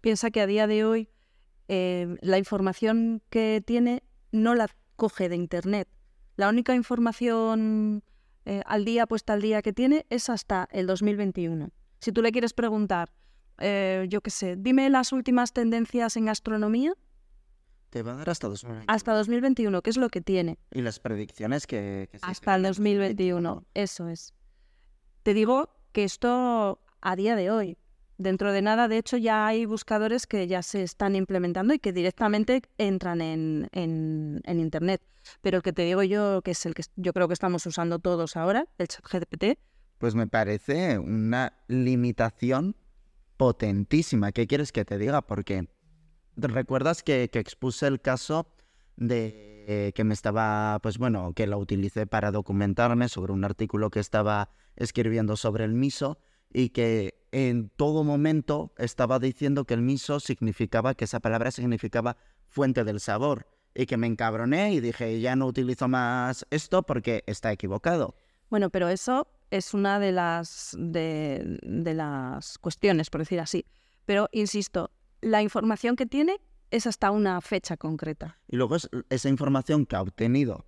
Piensa 0.00 0.30
que 0.30 0.40
a 0.40 0.46
día 0.46 0.66
de 0.66 0.84
hoy 0.84 1.08
eh, 1.68 2.16
la 2.20 2.38
información 2.38 3.22
que 3.30 3.62
tiene 3.64 4.02
no 4.32 4.54
la 4.54 4.68
coge 4.96 5.28
de 5.28 5.36
Internet. 5.36 5.88
La 6.36 6.48
única 6.48 6.74
información 6.74 8.02
eh, 8.44 8.62
al 8.66 8.84
día, 8.84 9.06
puesta 9.06 9.32
al 9.32 9.42
día 9.42 9.62
que 9.62 9.72
tiene 9.72 10.06
es 10.10 10.28
hasta 10.28 10.68
el 10.72 10.86
2021. 10.86 11.70
Si 12.00 12.12
tú 12.12 12.22
le 12.22 12.32
quieres 12.32 12.52
preguntar, 12.52 13.12
eh, 13.58 14.06
yo 14.08 14.20
qué 14.20 14.30
sé, 14.30 14.56
dime 14.56 14.90
las 14.90 15.12
últimas 15.12 15.52
tendencias 15.52 16.16
en 16.16 16.26
gastronomía, 16.26 16.94
Te 17.94 18.02
va 18.02 18.10
a 18.14 18.16
dar 18.16 18.28
hasta 18.30 18.48
2021. 18.48 18.84
hasta 18.92 19.14
2021, 19.14 19.80
¿qué 19.80 19.90
es 19.90 19.96
lo 19.96 20.08
que 20.08 20.20
tiene? 20.20 20.58
Y 20.72 20.82
las 20.82 20.98
predicciones 20.98 21.64
que... 21.68 22.08
que 22.10 22.18
Hasta 22.22 22.56
el 22.56 22.62
que- 22.62 22.66
2021, 22.70 23.62
eso 23.72 24.08
es. 24.08 24.34
Te 25.22 25.32
digo 25.32 25.70
que 25.92 26.02
esto 26.02 26.80
a 27.00 27.14
día 27.14 27.36
de 27.36 27.52
hoy, 27.52 27.78
dentro 28.18 28.50
de 28.52 28.62
nada, 28.62 28.88
de 28.88 28.98
hecho 28.98 29.16
ya 29.16 29.46
hay 29.46 29.64
buscadores 29.64 30.26
que 30.26 30.48
ya 30.48 30.64
se 30.64 30.82
están 30.82 31.14
implementando 31.14 31.72
y 31.72 31.78
que 31.78 31.92
directamente 31.92 32.62
entran 32.78 33.20
en, 33.20 33.68
en- 33.70 34.40
en 34.42 34.58
Internet. 34.58 35.00
Pero 35.40 35.58
el 35.58 35.62
que 35.62 35.72
te 35.72 35.82
digo 35.82 36.02
yo, 36.02 36.42
que 36.42 36.50
es 36.50 36.66
el 36.66 36.74
que 36.74 36.82
yo 36.96 37.12
creo 37.12 37.28
que 37.28 37.34
estamos 37.34 37.64
usando 37.64 38.00
todos 38.00 38.36
ahora, 38.36 38.66
el 38.76 38.88
chat 38.88 39.04
GPT, 39.08 39.56
Pues 39.98 40.16
me 40.16 40.26
parece 40.26 40.98
una 40.98 41.52
limitación 41.68 42.74
potentísima. 43.36 44.32
¿Qué 44.32 44.48
quieres 44.48 44.72
que 44.72 44.84
te 44.84 44.98
diga? 44.98 45.22
Porque 45.22 45.68
recuerdas 46.36 47.02
que, 47.02 47.28
que 47.30 47.38
expuse 47.38 47.86
el 47.86 48.00
caso 48.00 48.48
de 48.96 49.92
que 49.94 50.04
me 50.04 50.12
estaba, 50.12 50.78
pues 50.82 50.98
bueno, 50.98 51.32
que 51.34 51.46
la 51.46 51.56
utilicé 51.56 52.06
para 52.06 52.30
documentarme 52.30 53.08
sobre 53.08 53.32
un 53.32 53.44
artículo 53.44 53.90
que 53.90 54.00
estaba 54.00 54.50
escribiendo 54.76 55.36
sobre 55.36 55.64
el 55.64 55.72
miso 55.72 56.18
y 56.52 56.68
que 56.68 57.26
en 57.32 57.68
todo 57.70 58.04
momento 58.04 58.72
estaba 58.78 59.18
diciendo 59.18 59.64
que 59.64 59.74
el 59.74 59.82
miso 59.82 60.20
significaba, 60.20 60.94
que 60.94 61.04
esa 61.04 61.20
palabra 61.20 61.50
significaba 61.50 62.16
fuente 62.46 62.84
del 62.84 63.00
sabor 63.00 63.48
y 63.74 63.86
que 63.86 63.96
me 63.96 64.06
encabroné 64.06 64.72
y 64.72 64.80
dije, 64.80 65.20
ya 65.20 65.34
no 65.34 65.46
utilizo 65.46 65.88
más 65.88 66.46
esto 66.50 66.84
porque 66.84 67.24
está 67.26 67.50
equivocado. 67.50 68.14
Bueno, 68.50 68.70
pero 68.70 68.88
eso 68.88 69.26
es 69.50 69.74
una 69.74 69.98
de 69.98 70.12
las, 70.12 70.76
de, 70.78 71.58
de 71.62 71.94
las 71.94 72.58
cuestiones, 72.58 73.10
por 73.10 73.22
decir 73.22 73.40
así. 73.40 73.66
Pero, 74.06 74.28
insisto, 74.30 74.92
la 75.24 75.42
información 75.42 75.96
que 75.96 76.06
tiene 76.06 76.40
es 76.70 76.86
hasta 76.86 77.10
una 77.10 77.40
fecha 77.40 77.76
concreta. 77.76 78.38
Y 78.48 78.56
luego 78.56 78.76
es 78.76 78.88
esa 79.10 79.28
información 79.28 79.86
que 79.86 79.96
ha 79.96 80.02
obtenido 80.02 80.66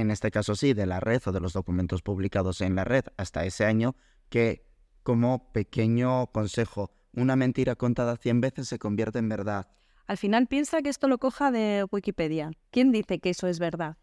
en 0.00 0.10
este 0.10 0.30
caso 0.30 0.54
sí, 0.54 0.72
de 0.72 0.86
la 0.86 1.00
red 1.00 1.20
o 1.26 1.32
de 1.32 1.40
los 1.40 1.52
documentos 1.52 2.00
publicados 2.00 2.62
en 2.62 2.74
la 2.74 2.84
red 2.84 3.04
hasta 3.18 3.44
ese 3.44 3.66
año, 3.66 3.94
que 4.30 4.64
como 5.02 5.52
pequeño 5.52 6.28
consejo, 6.28 6.90
una 7.12 7.36
mentira 7.36 7.76
contada 7.76 8.16
100 8.16 8.40
veces 8.40 8.68
se 8.68 8.78
convierte 8.78 9.18
en 9.18 9.28
verdad. 9.28 9.68
Al 10.06 10.16
final 10.16 10.46
piensa 10.46 10.80
que 10.80 10.88
esto 10.88 11.08
lo 11.08 11.18
coja 11.18 11.50
de 11.50 11.84
Wikipedia. 11.90 12.52
¿Quién 12.70 12.90
dice 12.90 13.18
que 13.18 13.30
eso 13.30 13.46
es 13.48 13.58
verdad? 13.58 13.98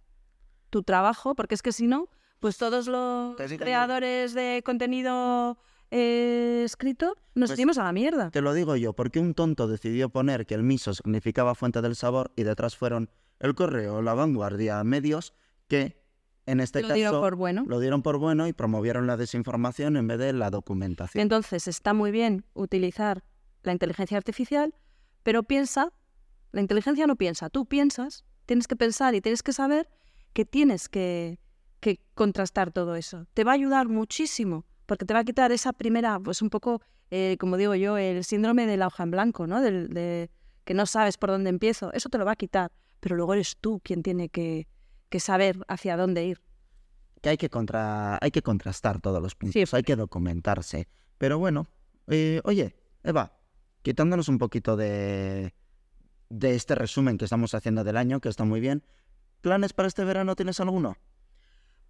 Tu 0.70 0.84
trabajo, 0.84 1.34
porque 1.34 1.56
es 1.56 1.64
que 1.64 1.72
si 1.72 1.88
no, 1.88 2.08
pues 2.40 2.58
todos 2.58 2.88
los 2.88 3.36
creadores 3.36 4.36
de 4.36 4.62
contenido 4.64 5.58
eh, 5.92 6.62
escrito 6.66 7.16
nos 7.36 7.50
Pues- 7.50 7.60
iremos 7.60 7.78
a 7.78 7.84
la 7.84 7.92
mierda. 7.94 8.30
Te 8.32 8.42
lo 8.42 8.54
digo 8.54 8.76
yo, 8.76 8.94
porque 8.94 9.20
un 9.20 9.34
tonto 9.34 9.68
decidió 9.68 10.10
poner 10.10 10.46
que 10.46 10.56
el 10.56 10.64
miso 10.64 10.94
significaba 10.94 11.56
fuente 11.56 11.82
del 11.82 11.96
sabor 11.96 12.32
y 12.36 12.44
detrás 12.44 12.76
fueron 12.76 13.10
el 13.40 13.56
correo, 13.56 14.02
la 14.02 14.14
vanguardia, 14.14 14.84
medios 14.84 15.34
que 15.68 15.98
en 16.46 16.60
este 16.60 16.82
Lo 16.82 16.88
caso 16.90 16.96
dieron 16.96 17.22
por 17.22 17.36
bueno. 17.36 17.64
lo 17.68 17.80
dieron 17.80 18.02
por 18.02 18.18
bueno 18.18 18.48
y 18.48 18.54
promovieron 18.54 19.08
la 19.08 19.18
desinformación 19.18 19.96
en 19.98 20.08
vez 20.08 20.18
de 20.18 20.34
la 20.34 20.50
documentación. 20.50 21.22
Entonces 21.22 21.68
está 21.68 21.94
muy 21.94 22.12
bien 22.12 22.44
utilizar 22.54 23.24
la 23.64 23.72
inteligencia 23.72 24.18
artificial, 24.18 24.74
pero 25.24 25.44
piensa, 25.44 25.94
la 26.52 26.62
inteligencia 26.62 27.06
no 27.08 27.16
piensa, 27.16 27.50
tú 27.50 27.66
piensas, 27.68 28.26
tienes 28.46 28.68
que 28.68 28.76
pensar 28.76 29.14
y 29.16 29.22
tienes 29.22 29.44
que 29.44 29.54
saber 29.54 29.90
que 30.34 30.44
tienes 30.46 30.90
que, 30.90 31.40
que 31.80 32.00
contrastar 32.16 32.72
todo 32.72 32.96
eso. 32.96 33.28
Te 33.34 33.44
va 33.44 33.52
a 33.52 33.56
ayudar 33.56 33.88
muchísimo, 33.88 34.66
porque 34.90 35.06
te 35.06 35.14
va 35.14 35.20
a 35.22 35.24
quitar 35.24 35.52
esa 35.52 35.72
primera, 35.72 36.20
pues 36.20 36.42
un 36.42 36.50
poco, 36.50 36.82
eh, 37.12 37.38
como 37.40 37.58
digo 37.58 37.76
yo, 37.76 37.96
el 37.98 38.24
síndrome 38.24 38.66
de 38.66 38.76
la 38.76 38.88
hoja 38.88 39.04
en 39.04 39.12
blanco, 39.12 39.46
¿no? 39.46 39.62
Del- 39.62 39.90
de 39.90 40.32
que 40.66 40.74
no 40.74 40.86
sabes 40.88 41.18
por 41.18 41.30
dónde 41.30 41.50
empiezo, 41.52 41.94
eso 41.94 42.10
te 42.10 42.18
lo 42.18 42.26
va 42.26 42.32
a 42.34 42.36
quitar, 42.36 42.72
pero 43.00 43.16
luego 43.16 43.34
eres 43.36 43.56
tú 43.62 43.80
quien 43.84 44.02
tiene 44.04 44.30
que, 44.30 44.68
que 45.10 45.20
saber 45.20 45.60
hacia 45.68 45.96
dónde 45.96 46.26
ir. 46.26 46.42
que 47.22 47.30
hay 47.30 47.38
que, 47.38 47.50
contra... 47.50 48.18
hay 48.22 48.32
que 48.32 48.42
contrastar 48.42 49.00
todos 49.02 49.22
los 49.22 49.36
puntos, 49.36 49.74
hay 49.74 49.84
que 49.84 49.96
documentarse. 49.96 50.88
Pero 51.18 51.38
bueno, 51.38 51.68
eh, 52.08 52.42
oye, 52.46 52.76
Eva, 53.04 53.34
quitándonos 53.84 54.28
un 54.30 54.38
poquito 54.40 54.76
de, 54.78 55.54
de 56.30 56.56
este 56.56 56.76
resumen 56.76 57.18
que 57.18 57.26
estamos 57.26 57.54
haciendo 57.54 57.84
del 57.84 57.98
año, 57.98 58.20
que 58.22 58.30
está 58.30 58.44
muy 58.46 58.60
bien, 58.60 58.84
¿planes 59.42 59.74
para 59.74 59.88
este 59.88 60.04
verano 60.06 60.36
tienes 60.36 60.60
alguno? 60.60 60.96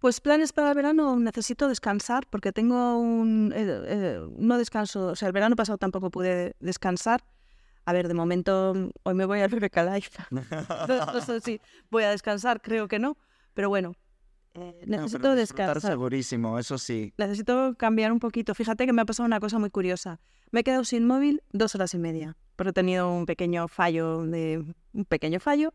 Pues 0.00 0.20
planes 0.20 0.52
para 0.52 0.70
el 0.70 0.74
verano, 0.74 1.18
necesito 1.18 1.68
descansar 1.68 2.26
porque 2.30 2.52
tengo 2.52 2.98
un... 2.98 3.52
eh, 3.54 3.64
eh, 3.86 4.20
no 4.38 4.56
descanso, 4.56 5.08
o 5.08 5.14
sea, 5.16 5.28
el 5.28 5.32
verano 5.32 5.56
pasado 5.56 5.76
tampoco 5.78 6.10
pude 6.10 6.56
descansar. 6.60 7.22
A 7.84 7.92
ver, 7.92 8.08
de 8.08 8.14
momento, 8.14 8.72
mm, 8.74 8.88
hoy 9.02 9.14
me 9.14 9.24
voy 9.26 9.40
al 9.40 9.50
BBK 9.50 9.76
Live. 9.76 10.08
no, 10.30 11.06
no 11.06 11.20
sé 11.20 11.40
si 11.40 11.60
voy 11.90 12.04
a 12.04 12.10
descansar, 12.10 12.62
creo 12.62 12.88
que 12.88 12.98
no. 12.98 13.18
Pero 13.52 13.68
bueno, 13.68 13.92
eh, 14.54 14.84
No, 14.86 14.96
necesito 14.98 15.20
pero 15.22 15.34
descansar. 15.34 15.82
segurísimo, 15.92 16.58
eso 16.58 16.78
sí. 16.78 17.12
Necesito 17.18 17.74
cambiar 17.76 18.10
un 18.12 18.20
poquito. 18.20 18.54
Fíjate 18.54 18.86
que 18.86 18.92
me 18.94 19.02
ha 19.02 19.04
pasado 19.06 19.26
una 19.26 19.40
cosa 19.40 19.58
muy 19.58 19.70
curiosa. 19.70 20.18
Me 20.50 20.60
he 20.60 20.64
quedado 20.64 20.84
sin 20.84 21.06
móvil 21.06 21.42
dos 21.52 21.74
horas 21.74 21.92
y 21.94 21.98
media, 21.98 22.36
porque 22.56 22.70
he 22.70 22.72
tenido 22.72 23.12
un 23.12 23.26
pequeño 23.26 23.68
fallo 23.68 24.24
de 24.24 24.64
un 24.94 25.04
pequeño 25.04 25.40
fallo 25.40 25.74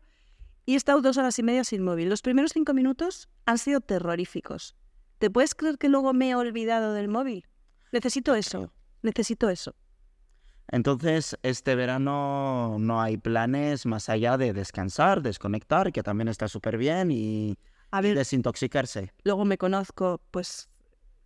y 0.66 0.74
he 0.74 0.76
estado 0.76 1.00
dos 1.00 1.16
horas 1.16 1.38
y 1.38 1.42
media 1.42 1.64
sin 1.64 1.82
móvil. 1.82 2.08
Los 2.08 2.22
primeros 2.22 2.52
cinco 2.52 2.74
minutos 2.74 3.28
han 3.46 3.58
sido 3.58 3.80
terroríficos. 3.80 4.76
¿Te 5.18 5.30
puedes 5.30 5.54
creer 5.54 5.78
que 5.78 5.88
luego 5.88 6.12
me 6.12 6.30
he 6.30 6.34
olvidado 6.34 6.92
del 6.92 7.08
móvil? 7.08 7.46
Necesito 7.92 8.34
eso. 8.34 8.72
Necesito 9.02 9.48
eso. 9.48 9.74
Entonces, 10.68 11.38
este 11.42 11.76
verano 11.76 12.76
no 12.80 13.00
hay 13.00 13.16
planes 13.16 13.86
más 13.86 14.08
allá 14.08 14.36
de 14.36 14.52
descansar, 14.52 15.22
desconectar, 15.22 15.92
que 15.92 16.02
también 16.02 16.26
está 16.28 16.48
súper 16.48 16.76
bien, 16.76 17.12
y 17.12 17.56
A 17.92 18.00
y 18.00 18.02
ver, 18.02 18.16
desintoxicarse. 18.16 19.12
luego 19.22 19.44
me 19.44 19.58
conozco, 19.58 20.20
pues, 20.32 20.68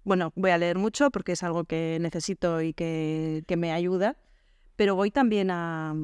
bueno, 0.05 0.33
voy 0.37 0.51
a 0.51 0.59
leer 0.59 0.77
mucho 0.77 1.11
porque 1.11 1.33
es 1.33 1.43
algo 1.43 1.65
que 1.65 1.97
necesito 2.03 2.61
y 2.61 2.75
que, 2.75 3.43
que 3.49 3.57
me 3.57 3.73
ayuda, 3.73 4.19
pero 4.77 4.95
voy 4.95 5.11
también 5.11 5.51
a, 5.51 5.95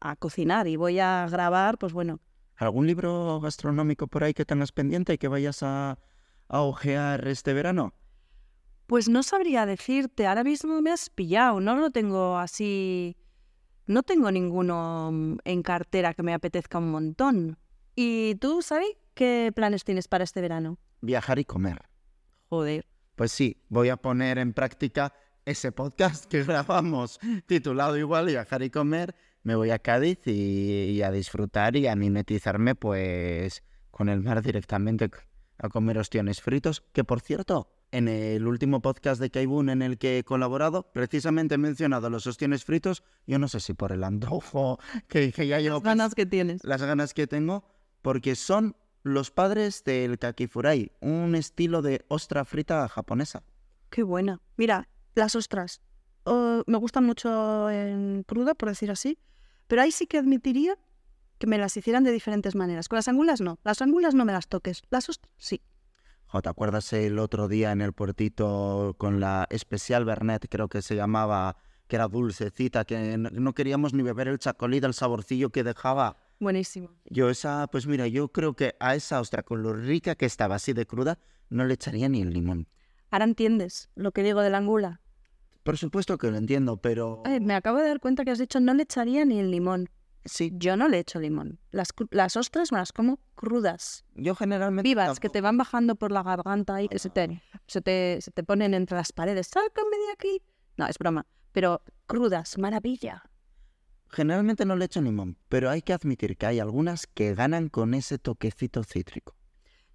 a 0.00 0.16
cocinar 0.16 0.68
y 0.68 0.76
voy 0.76 0.98
a 0.98 1.26
grabar, 1.30 1.78
pues 1.78 1.94
bueno, 1.94 2.20
¿Algún 2.56 2.86
libro 2.86 3.40
gastronómico 3.40 4.06
por 4.06 4.24
ahí 4.24 4.34
que 4.34 4.44
tengas 4.44 4.72
pendiente 4.72 5.14
y 5.14 5.18
que 5.18 5.28
vayas 5.28 5.62
a, 5.62 5.98
a 6.48 6.60
ojear 6.60 7.26
este 7.26 7.52
verano? 7.52 7.94
Pues 8.86 9.08
no 9.08 9.22
sabría 9.22 9.66
decirte, 9.66 10.26
ahora 10.26 10.44
mismo 10.44 10.80
me 10.82 10.90
has 10.90 11.08
pillado, 11.08 11.60
no 11.60 11.76
lo 11.76 11.90
tengo 11.90 12.36
así, 12.36 13.16
no 13.86 14.02
tengo 14.02 14.30
ninguno 14.30 15.10
mm, 15.12 15.38
en 15.44 15.62
cartera 15.62 16.14
que 16.14 16.22
me 16.22 16.34
apetezca 16.34 16.78
un 16.78 16.90
montón. 16.90 17.58
¿Y 17.94 18.36
tú, 18.36 18.62
Sabi, 18.62 18.96
qué 19.14 19.52
planes 19.54 19.84
tienes 19.84 20.08
para 20.08 20.24
este 20.24 20.40
verano? 20.40 20.78
Viajar 21.00 21.38
y 21.38 21.44
comer. 21.44 21.82
Joder. 22.48 22.86
Pues 23.16 23.32
sí, 23.32 23.62
voy 23.68 23.88
a 23.88 23.96
poner 23.96 24.38
en 24.38 24.52
práctica 24.52 25.12
ese 25.44 25.72
podcast 25.72 26.26
que 26.26 26.42
grabamos 26.44 27.18
titulado 27.46 27.96
igual 27.96 28.26
Viajar 28.26 28.62
y 28.62 28.70
comer. 28.70 29.14
Me 29.42 29.54
voy 29.54 29.70
a 29.70 29.78
Cádiz 29.78 30.26
y, 30.26 30.90
y 30.90 31.02
a 31.02 31.10
disfrutar 31.10 31.76
y 31.76 31.86
a 31.86 31.96
mimetizarme 31.96 32.74
pues 32.74 33.62
con 33.90 34.08
el 34.08 34.20
mar 34.20 34.42
directamente 34.42 35.10
a 35.58 35.68
comer 35.68 35.98
ostiones 35.98 36.40
fritos. 36.40 36.82
Que 36.92 37.04
por 37.04 37.20
cierto, 37.20 37.68
en 37.92 38.08
el 38.08 38.46
último 38.46 38.80
podcast 38.80 39.20
de 39.20 39.30
Kaibun 39.30 39.68
en 39.68 39.82
el 39.82 39.98
que 39.98 40.18
he 40.18 40.24
colaborado, 40.24 40.90
precisamente 40.92 41.56
he 41.56 41.58
mencionado 41.58 42.08
los 42.08 42.26
ostiones 42.26 42.64
fritos. 42.64 43.02
Yo 43.26 43.38
no 43.38 43.48
sé 43.48 43.60
si 43.60 43.74
por 43.74 43.92
el 43.92 44.02
antojo 44.04 44.78
que, 45.08 45.32
que 45.32 45.46
ya 45.46 45.60
llevo 45.60 45.76
Las 45.76 45.84
ganas 45.84 46.14
que 46.14 46.26
tienes. 46.26 46.64
las 46.64 46.82
ganas 46.82 47.12
que 47.12 47.26
tengo, 47.26 47.64
porque 48.00 48.34
son 48.34 48.76
los 49.02 49.30
padres 49.30 49.82
del 49.84 50.18
kakifurai, 50.18 50.92
un 51.00 51.34
estilo 51.34 51.82
de 51.82 52.04
ostra 52.08 52.44
frita 52.44 52.88
japonesa. 52.88 53.42
Qué 53.90 54.02
buena. 54.04 54.40
Mira, 54.56 54.88
las 55.14 55.34
ostras. 55.34 55.82
oh, 56.24 56.62
me 56.66 56.78
gustan 56.78 57.04
mucho 57.04 57.68
en 57.68 58.22
cruda, 58.22 58.54
por 58.54 58.68
decir 58.68 58.90
así. 58.90 59.18
Pero 59.72 59.80
ahí 59.80 59.90
sí 59.90 60.06
que 60.06 60.18
admitiría 60.18 60.76
que 61.38 61.46
me 61.46 61.56
las 61.56 61.74
hicieran 61.78 62.04
de 62.04 62.12
diferentes 62.12 62.54
maneras. 62.54 62.90
Con 62.90 62.98
las 62.98 63.08
angulas 63.08 63.40
no. 63.40 63.58
Las 63.64 63.80
angulas 63.80 64.14
no 64.14 64.26
me 64.26 64.32
las 64.34 64.46
toques. 64.46 64.82
Las 64.90 65.08
ostras 65.08 65.32
sí. 65.38 65.62
Jo, 66.26 66.42
¿Te 66.42 66.50
acuerdas 66.50 66.92
el 66.92 67.18
otro 67.18 67.48
día 67.48 67.72
en 67.72 67.80
el 67.80 67.94
puertito 67.94 68.94
con 68.98 69.18
la 69.18 69.46
especial 69.48 70.04
Bernet, 70.04 70.46
creo 70.50 70.68
que 70.68 70.82
se 70.82 70.94
llamaba, 70.94 71.56
que 71.88 71.96
era 71.96 72.06
dulcecita, 72.06 72.84
que 72.84 73.16
no 73.16 73.54
queríamos 73.54 73.94
ni 73.94 74.02
beber 74.02 74.28
el 74.28 74.38
chacolí 74.38 74.78
del 74.78 74.92
saborcillo 74.92 75.48
que 75.48 75.64
dejaba? 75.64 76.18
Buenísimo. 76.38 76.90
Yo 77.06 77.30
esa, 77.30 77.66
pues 77.68 77.86
mira, 77.86 78.06
yo 78.06 78.28
creo 78.28 78.52
que 78.52 78.76
a 78.78 78.94
esa 78.94 79.22
ostra 79.22 79.42
con 79.42 79.62
lo 79.62 79.72
rica 79.72 80.16
que 80.16 80.26
estaba 80.26 80.56
así 80.56 80.74
de 80.74 80.84
cruda, 80.84 81.18
no 81.48 81.64
le 81.64 81.72
echaría 81.72 82.10
ni 82.10 82.20
el 82.20 82.34
limón. 82.34 82.68
Ahora 83.10 83.24
entiendes 83.24 83.88
lo 83.94 84.12
que 84.12 84.22
digo 84.22 84.42
de 84.42 84.50
la 84.50 84.58
angula. 84.58 85.00
Por 85.62 85.78
supuesto 85.78 86.18
que 86.18 86.30
lo 86.30 86.36
entiendo, 86.36 86.76
pero... 86.76 87.22
Eh, 87.24 87.40
me 87.40 87.54
acabo 87.54 87.78
de 87.78 87.88
dar 87.88 88.00
cuenta 88.00 88.24
que 88.24 88.32
has 88.32 88.38
dicho 88.38 88.60
no 88.60 88.74
le 88.74 88.82
echaría 88.82 89.24
ni 89.24 89.38
el 89.38 89.50
limón. 89.50 89.88
Sí, 90.24 90.52
Yo 90.54 90.76
no 90.76 90.88
le 90.88 91.00
echo 91.00 91.18
limón. 91.18 91.58
Las, 91.70 91.88
las 92.10 92.36
ostras 92.36 92.70
me 92.70 92.78
las 92.78 92.92
como 92.92 93.18
crudas, 93.34 94.04
yo 94.14 94.36
generalmente... 94.36 94.88
vivas, 94.88 95.18
que 95.18 95.28
te 95.28 95.40
van 95.40 95.56
bajando 95.58 95.96
por 95.96 96.12
la 96.12 96.22
garganta 96.22 96.80
y 96.80 96.88
que 96.88 97.00
se 97.00 97.10
te, 97.10 97.42
se 97.66 97.80
te, 97.80 98.18
se 98.20 98.30
te 98.30 98.44
ponen 98.44 98.72
entre 98.74 98.96
las 98.96 99.12
paredes. 99.12 99.48
¡Sácame 99.48 99.96
de 99.96 100.12
aquí! 100.12 100.42
No, 100.76 100.86
es 100.86 100.96
broma. 100.96 101.26
Pero 101.50 101.82
crudas, 102.06 102.56
maravilla. 102.56 103.24
Generalmente 104.10 104.64
no 104.64 104.76
le 104.76 104.84
echo 104.84 105.00
limón, 105.00 105.38
pero 105.48 105.70
hay 105.70 105.82
que 105.82 105.92
admitir 105.92 106.36
que 106.36 106.46
hay 106.46 106.60
algunas 106.60 107.06
que 107.06 107.34
ganan 107.34 107.68
con 107.68 107.94
ese 107.94 108.18
toquecito 108.18 108.84
cítrico. 108.84 109.34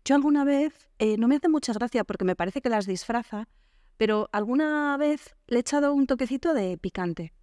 Yo 0.04 0.16
alguna 0.16 0.44
vez, 0.44 0.90
eh, 1.00 1.18
no 1.18 1.28
me 1.28 1.36
hace 1.36 1.50
mucha 1.50 1.72
gracia 1.74 2.04
porque 2.04 2.26
me 2.26 2.36
parece 2.36 2.62
que 2.62 2.70
las 2.70 2.86
disfraza, 2.86 3.48
pero 3.98 4.30
alguna 4.32 4.96
vez 4.98 5.36
le 5.48 5.58
he 5.58 5.60
echado 5.60 5.94
un 5.94 6.08
toquecito 6.08 6.54
de 6.54 6.78
picante 6.78 7.34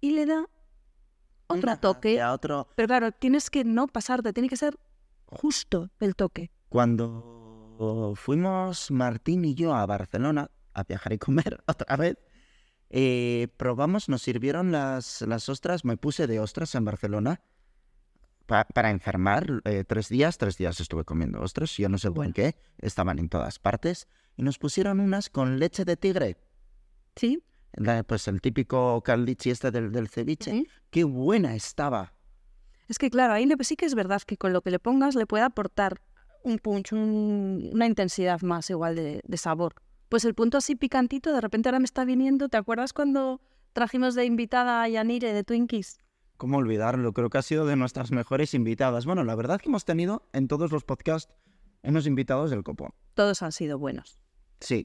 y 0.00 0.12
le 0.12 0.26
da 0.26 0.46
otro 1.46 1.76
toque. 1.78 2.22
otro... 2.24 2.68
Pero 2.76 2.88
claro, 2.88 3.12
tienes 3.12 3.50
que 3.50 3.64
no 3.64 3.86
pasarte, 3.86 4.32
tiene 4.32 4.48
que 4.48 4.56
ser 4.56 4.78
justo 5.26 5.90
el 6.00 6.14
toque. 6.16 6.50
Cuando 6.68 8.14
fuimos 8.16 8.90
Martín 8.90 9.44
y 9.44 9.54
yo 9.54 9.74
a 9.74 9.84
Barcelona 9.86 10.50
a 10.74 10.84
viajar 10.84 11.12
y 11.12 11.18
comer 11.18 11.62
otra 11.66 11.96
vez, 11.96 12.16
eh, 12.90 13.48
probamos, 13.56 14.08
nos 14.08 14.22
sirvieron 14.22 14.72
las, 14.72 15.22
las 15.22 15.48
ostras, 15.48 15.84
me 15.84 15.96
puse 15.96 16.26
de 16.26 16.40
ostras 16.40 16.74
en 16.74 16.84
Barcelona 16.84 17.40
pa- 18.46 18.64
para 18.64 18.90
enfermar. 18.90 19.46
eh, 19.64 19.84
tres 19.86 20.08
días, 20.08 20.38
tres 20.38 20.56
días 20.56 20.80
estuve 20.80 21.04
comiendo 21.04 21.40
ostras, 21.40 21.76
yo 21.76 21.88
no 21.88 21.98
sé 21.98 22.08
por 22.08 22.16
Bueno. 22.16 22.34
qué, 22.34 22.56
estaban 22.78 23.18
en 23.18 23.28
todas 23.28 23.58
partes. 23.58 24.08
Y 24.40 24.42
nos 24.42 24.56
pusieron 24.58 25.00
unas 25.00 25.28
con 25.28 25.58
leche 25.58 25.84
de 25.84 25.98
tigre, 25.98 26.38
¿Sí? 27.14 27.42
la- 27.74 28.02
pues 28.04 28.26
el 28.26 28.40
típico 28.40 29.02
caldichi 29.02 29.50
este 29.50 29.70
del, 29.70 29.92
del 29.92 30.08
ceviche. 30.08 30.50
¿Sí? 30.50 30.66
Qué 30.88 31.04
buena 31.04 31.54
estaba. 31.54 32.14
Es 32.88 32.96
que 32.98 33.10
claro, 33.10 33.34
ahí 33.34 33.44
le- 33.44 33.62
sí 33.62 33.76
que 33.76 33.84
es 33.84 33.94
verdad 33.94 34.22
que 34.22 34.38
con 34.38 34.54
lo 34.54 34.62
que 34.62 34.70
le 34.70 34.78
pongas 34.78 35.14
le 35.14 35.26
puede 35.26 35.44
aportar 35.44 36.00
un 36.42 36.58
punch, 36.58 36.92
un- 36.94 37.68
una 37.74 37.84
intensidad 37.84 38.40
más 38.40 38.70
igual 38.70 38.96
de, 38.96 39.20
de 39.22 39.36
sabor. 39.36 39.74
Pues 40.08 40.24
el 40.24 40.32
punto 40.34 40.56
así 40.56 40.74
picantito 40.74 41.34
de 41.34 41.42
repente 41.42 41.68
ahora 41.68 41.78
me 41.78 41.84
está 41.84 42.06
viniendo. 42.06 42.48
¿Te 42.48 42.56
acuerdas 42.56 42.94
cuando 42.94 43.42
trajimos 43.74 44.14
de 44.14 44.24
invitada 44.24 44.82
a 44.82 44.88
Yanire 44.88 45.34
de 45.34 45.44
Twinkies? 45.44 45.98
¿Cómo 46.38 46.56
olvidarlo? 46.56 47.12
Creo 47.12 47.28
que 47.28 47.36
ha 47.36 47.42
sido 47.42 47.66
de 47.66 47.76
nuestras 47.76 48.10
mejores 48.10 48.54
invitadas. 48.54 49.04
Bueno, 49.04 49.22
la 49.22 49.34
verdad 49.34 49.60
que 49.60 49.68
hemos 49.68 49.84
tenido 49.84 50.26
en 50.32 50.48
todos 50.48 50.72
los 50.72 50.82
podcasts 50.84 51.30
Unos 51.82 52.06
invitados 52.06 52.50
del 52.50 52.62
copón. 52.62 52.90
Todos 53.14 53.42
han 53.42 53.52
sido 53.52 53.78
buenos. 53.78 54.18
Sí. 54.60 54.84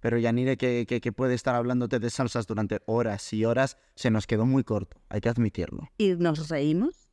Pero 0.00 0.18
Yanire, 0.18 0.56
que, 0.56 0.86
que, 0.86 1.00
que 1.00 1.12
puede 1.12 1.34
estar 1.34 1.54
hablándote 1.54 1.98
de 1.98 2.10
salsas 2.10 2.46
durante 2.46 2.80
horas 2.86 3.32
y 3.32 3.44
horas, 3.44 3.76
se 3.94 4.10
nos 4.10 4.26
quedó 4.26 4.46
muy 4.46 4.62
corto, 4.62 5.00
hay 5.08 5.20
que 5.20 5.28
admitirlo. 5.28 5.88
Y 5.98 6.14
nos 6.14 6.48
reímos. 6.48 7.12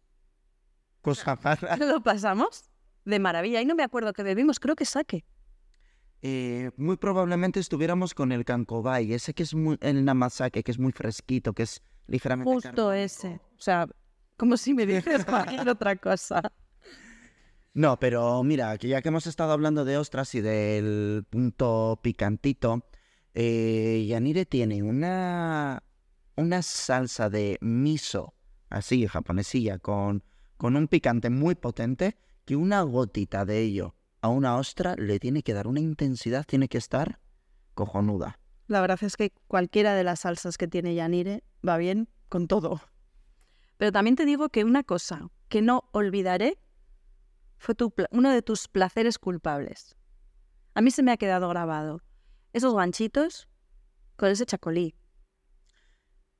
Cosa 1.01 1.35
rara. 1.43 1.77
Lo 1.77 2.01
pasamos 2.01 2.69
de 3.05 3.19
maravilla. 3.19 3.61
Y 3.61 3.65
no 3.65 3.75
me 3.75 3.83
acuerdo 3.83 4.13
que 4.13 4.23
bebimos, 4.23 4.59
creo 4.59 4.75
que 4.75 4.85
saque. 4.85 5.25
Eh, 6.21 6.71
muy 6.77 6.95
probablemente 6.95 7.59
estuviéramos 7.59 8.13
con 8.13 8.31
el 8.31 8.45
Cancobay, 8.45 9.11
ese 9.13 9.33
que 9.33 9.43
es 9.43 9.53
muy, 9.53 9.77
el 9.81 10.05
Namasake, 10.05 10.63
que 10.63 10.71
es 10.71 10.79
muy 10.79 10.93
fresquito, 10.93 11.53
que 11.53 11.63
es 11.63 11.81
ligeramente 12.07 12.53
Justo 12.53 12.69
carbónico. 12.69 12.93
ese. 12.93 13.41
O 13.57 13.61
sea, 13.61 13.87
como 14.37 14.55
si 14.55 14.73
me 14.73 14.85
dices 14.85 15.25
cualquier 15.25 15.67
otra 15.67 15.95
cosa. 15.95 16.41
No, 17.75 17.97
pero 17.99 18.43
mira, 18.43 18.77
que 18.77 18.87
ya 18.87 19.01
que 19.01 19.09
hemos 19.09 19.25
estado 19.25 19.51
hablando 19.51 19.83
de 19.83 19.97
ostras 19.97 20.35
y 20.35 20.41
del 20.41 21.25
punto 21.27 21.99
picantito, 22.03 22.85
eh, 23.33 24.05
Yanire 24.07 24.45
tiene 24.45 24.83
una, 24.83 25.81
una 26.35 26.61
salsa 26.61 27.31
de 27.31 27.57
miso, 27.61 28.35
así, 28.69 29.07
japonesilla, 29.07 29.79
con, 29.79 30.23
con 30.57 30.75
un 30.75 30.87
picante 30.87 31.31
muy 31.31 31.55
potente, 31.55 32.15
que 32.45 32.55
una 32.55 32.83
gotita 32.83 33.43
de 33.43 33.61
ello 33.61 33.95
a 34.21 34.29
una 34.29 34.55
ostra 34.57 34.95
le 34.95 35.19
tiene 35.19 35.41
que 35.41 35.53
dar 35.53 35.65
una 35.65 35.79
intensidad, 35.79 36.45
tiene 36.45 36.67
que 36.67 36.77
estar 36.77 37.19
cojonuda. 37.73 38.39
La 38.67 38.81
verdad 38.81 39.03
es 39.03 39.17
que 39.17 39.31
cualquiera 39.47 39.95
de 39.95 40.03
las 40.03 40.21
salsas 40.21 40.59
que 40.59 40.67
tiene 40.67 40.93
Yanire 40.93 41.43
va 41.67 41.77
bien 41.77 42.07
con 42.29 42.47
todo. 42.47 42.81
Pero 43.77 43.91
también 43.91 44.15
te 44.15 44.25
digo 44.25 44.49
que 44.49 44.63
una 44.63 44.83
cosa 44.83 45.27
que 45.49 45.63
no 45.63 45.89
olvidaré 45.91 46.59
fue 47.57 47.75
tu 47.75 47.93
uno 48.11 48.31
de 48.31 48.41
tus 48.41 48.67
placeres 48.67 49.17
culpables. 49.17 49.95
A 50.73 50.81
mí 50.81 50.91
se 50.91 51.03
me 51.03 51.11
ha 51.11 51.17
quedado 51.17 51.49
grabado. 51.49 52.01
Esos 52.51 52.75
ganchitos 52.75 53.47
con 54.15 54.29
ese 54.29 54.45
chacolí. 54.45 54.95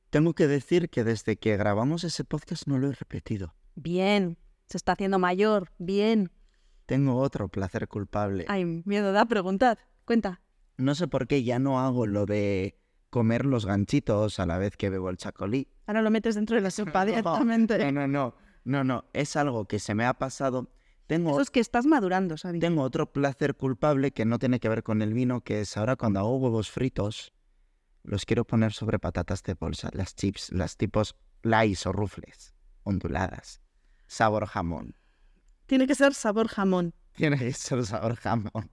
Tengo 0.09 0.33
que 0.33 0.47
decir 0.47 0.89
que 0.89 1.03
desde 1.03 1.37
que 1.37 1.57
grabamos 1.57 2.03
ese 2.03 2.23
podcast 2.23 2.67
no 2.67 2.77
lo 2.77 2.89
he 2.89 2.93
repetido. 2.93 3.55
Bien. 3.75 4.37
Se 4.67 4.77
está 4.77 4.93
haciendo 4.93 5.19
mayor. 5.19 5.71
Bien. 5.79 6.31
Tengo 6.85 7.17
otro 7.17 7.47
placer 7.49 7.87
culpable. 7.87 8.45
Ay, 8.47 8.65
miedo 8.85 9.11
da 9.11 9.25
preguntad. 9.25 9.77
Cuenta. 10.05 10.41
No 10.77 10.95
sé 10.95 11.07
por 11.07 11.27
qué 11.27 11.43
ya 11.43 11.59
no 11.59 11.79
hago 11.79 12.05
lo 12.05 12.25
de 12.25 12.79
comer 13.09 13.45
los 13.45 13.65
ganchitos 13.65 14.39
a 14.39 14.45
la 14.45 14.57
vez 14.57 14.75
que 14.75 14.89
bebo 14.89 15.09
el 15.09 15.17
chacolí. 15.17 15.67
Ahora 15.85 16.01
lo 16.01 16.09
metes 16.11 16.35
dentro 16.35 16.55
de 16.55 16.61
la 16.61 16.71
sopa 16.71 17.05
directamente. 17.05 17.77
No, 17.91 17.91
no, 17.91 18.07
no, 18.07 18.35
no, 18.65 18.83
no, 18.83 19.05
es 19.13 19.35
algo 19.35 19.65
que 19.65 19.79
se 19.79 19.93
me 19.95 20.05
ha 20.05 20.13
pasado. 20.15 20.69
Tengo, 21.07 21.31
Eso 21.31 21.41
es 21.41 21.49
que 21.51 21.59
estás 21.59 21.85
madurando, 21.85 22.37
¿sabes? 22.37 22.61
tengo 22.61 22.81
otro 22.81 23.11
placer 23.11 23.55
culpable 23.55 24.11
que 24.11 24.25
no 24.25 24.39
tiene 24.39 24.59
que 24.59 24.69
ver 24.69 24.83
con 24.83 25.01
el 25.01 25.13
vino, 25.13 25.41
que 25.41 25.61
es 25.61 25.75
ahora 25.77 25.95
cuando 25.95 26.19
hago 26.19 26.37
huevos 26.37 26.71
fritos, 26.71 27.33
los 28.03 28.25
quiero 28.25 28.45
poner 28.45 28.73
sobre 28.73 28.99
patatas 28.99 29.43
de 29.43 29.53
bolsa, 29.53 29.89
las 29.93 30.15
chips, 30.15 30.51
las 30.51 30.77
tipos 30.77 31.15
lais 31.41 31.85
o 31.85 31.91
rufles, 31.91 32.53
onduladas, 32.83 33.61
sabor 34.07 34.45
jamón. 34.45 34.95
Tiene 35.65 35.87
que 35.87 35.95
ser 35.95 36.13
sabor 36.13 36.47
jamón. 36.47 36.93
Tiene 37.13 37.37
que 37.37 37.51
ser 37.53 37.85
sabor 37.85 38.15
jamón. 38.15 38.71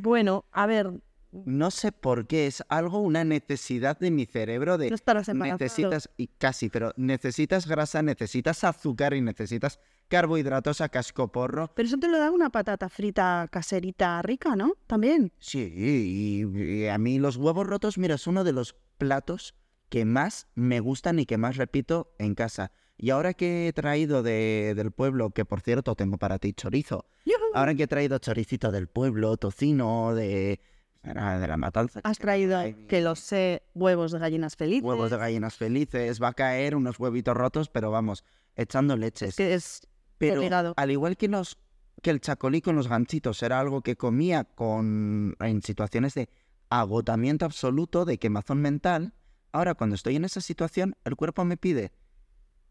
Bueno, 0.00 0.44
a 0.52 0.66
ver, 0.66 0.92
No 1.32 1.70
sé 1.70 1.92
por 1.92 2.26
qué, 2.26 2.46
es 2.46 2.62
algo, 2.68 2.98
una 3.00 3.24
necesidad 3.24 3.98
de 3.98 4.10
mi 4.10 4.26
cerebro 4.26 4.76
de... 4.76 4.90
no 4.90 4.94
estarás 4.94 5.28
embarazado. 5.28 5.64
Necesitas, 5.64 6.10
y 6.18 6.26
casi, 6.28 6.68
pero 6.68 6.92
necesitas 6.96 7.66
grasa, 7.66 8.02
necesitas 8.02 8.64
azúcar 8.64 9.14
y 9.14 9.22
necesitas 9.22 9.80
carbohidratos 10.12 10.82
a 10.82 10.90
cascoporro. 10.90 11.70
Pero 11.74 11.86
eso 11.86 11.96
te 11.96 12.06
lo 12.08 12.18
da 12.18 12.30
una 12.30 12.50
patata 12.50 12.90
frita 12.90 13.48
caserita 13.50 14.20
rica, 14.20 14.54
¿no? 14.56 14.74
También. 14.86 15.32
Sí, 15.38 15.72
y, 15.74 16.44
y 16.62 16.86
a 16.88 16.98
mí 16.98 17.18
los 17.18 17.38
huevos 17.38 17.66
rotos, 17.66 17.96
mira, 17.96 18.16
es 18.16 18.26
uno 18.26 18.44
de 18.44 18.52
los 18.52 18.74
platos 18.98 19.54
que 19.88 20.04
más 20.04 20.48
me 20.54 20.80
gustan 20.80 21.18
y 21.18 21.24
que 21.24 21.38
más 21.38 21.56
repito 21.56 22.14
en 22.18 22.34
casa. 22.34 22.72
Y 22.98 23.08
ahora 23.08 23.32
que 23.32 23.68
he 23.68 23.72
traído 23.72 24.22
de- 24.22 24.74
del 24.76 24.90
pueblo, 24.92 25.30
que 25.30 25.46
por 25.46 25.62
cierto 25.62 25.94
tengo 25.94 26.18
para 26.18 26.38
ti 26.38 26.52
chorizo, 26.52 27.06
ahora 27.54 27.74
que 27.74 27.84
he 27.84 27.86
traído 27.86 28.18
choricito 28.18 28.70
del 28.70 28.88
pueblo, 28.88 29.36
tocino, 29.38 30.14
de, 30.14 30.60
de 31.02 31.46
la 31.48 31.56
matanza. 31.56 32.00
Has 32.04 32.18
traído, 32.18 32.60
que 32.86 33.00
lo 33.00 33.14
sé, 33.16 33.62
huevos 33.74 34.12
de 34.12 34.18
gallinas 34.18 34.56
felices. 34.56 34.84
Huevos 34.84 35.10
de 35.10 35.16
gallinas 35.16 35.56
felices, 35.56 36.22
va 36.22 36.28
a 36.28 36.34
caer 36.34 36.76
unos 36.76 36.98
huevitos 37.00 37.34
rotos, 37.34 37.68
pero 37.70 37.90
vamos, 37.90 38.24
echando 38.56 38.96
leches. 38.96 39.36
Que 39.36 39.54
es 39.54 39.88
Pero 40.28 40.40
obligado. 40.40 40.74
al 40.76 40.90
igual 40.90 41.16
que 41.16 41.28
los 41.28 41.58
que 42.02 42.10
el 42.10 42.20
chacolí 42.20 42.60
con 42.62 42.74
los 42.74 42.88
ganchitos 42.88 43.42
era 43.42 43.60
algo 43.60 43.82
que 43.82 43.96
comía 43.96 44.44
con 44.44 45.36
en 45.40 45.62
situaciones 45.62 46.14
de 46.14 46.28
agotamiento 46.68 47.44
absoluto, 47.44 48.04
de 48.04 48.18
quemazón 48.18 48.60
mental, 48.60 49.14
ahora 49.52 49.74
cuando 49.74 49.94
estoy 49.94 50.16
en 50.16 50.24
esa 50.24 50.40
situación, 50.40 50.96
el 51.04 51.16
cuerpo 51.16 51.44
me 51.44 51.56
pide 51.56 51.92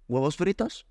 huevos 0.07 0.37
fritos 0.37 0.85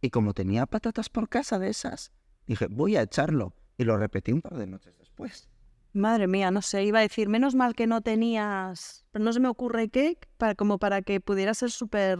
y 0.00 0.10
como 0.10 0.34
tenía 0.34 0.66
patatas 0.66 1.08
por 1.08 1.28
casa 1.28 1.58
de 1.58 1.70
esas, 1.70 2.12
dije, 2.46 2.66
voy 2.70 2.96
a 2.96 3.02
echarlo 3.02 3.54
y 3.78 3.84
lo 3.84 3.96
repetí 3.96 4.32
un 4.32 4.42
par 4.42 4.56
de 4.56 4.66
noches 4.66 4.96
después. 4.98 5.48
Madre 5.92 6.26
mía, 6.26 6.50
no 6.50 6.60
sé, 6.60 6.84
iba 6.84 6.98
a 6.98 7.02
decir, 7.02 7.28
menos 7.28 7.54
mal 7.54 7.74
que 7.74 7.86
no 7.86 8.02
tenías, 8.02 9.06
pero 9.12 9.24
no 9.24 9.32
se 9.32 9.40
me 9.40 9.48
ocurre 9.48 9.88
qué, 9.88 10.18
para, 10.36 10.54
como 10.54 10.78
para 10.78 11.02
que 11.02 11.20
pudiera 11.20 11.54
ser 11.54 11.70
súper... 11.70 12.18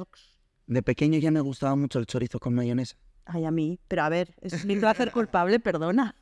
De 0.66 0.82
pequeño 0.82 1.18
ya 1.18 1.30
me 1.30 1.40
gustaba 1.40 1.76
mucho 1.76 1.98
el 1.98 2.06
chorizo 2.06 2.38
con 2.38 2.54
mayonesa. 2.54 2.96
Ay, 3.26 3.44
a 3.44 3.50
mí, 3.50 3.78
pero 3.88 4.02
a 4.02 4.08
ver, 4.08 4.34
es 4.40 4.64
mi 4.64 4.76
placer 4.76 5.10
culpable, 5.12 5.60
perdona. 5.60 6.14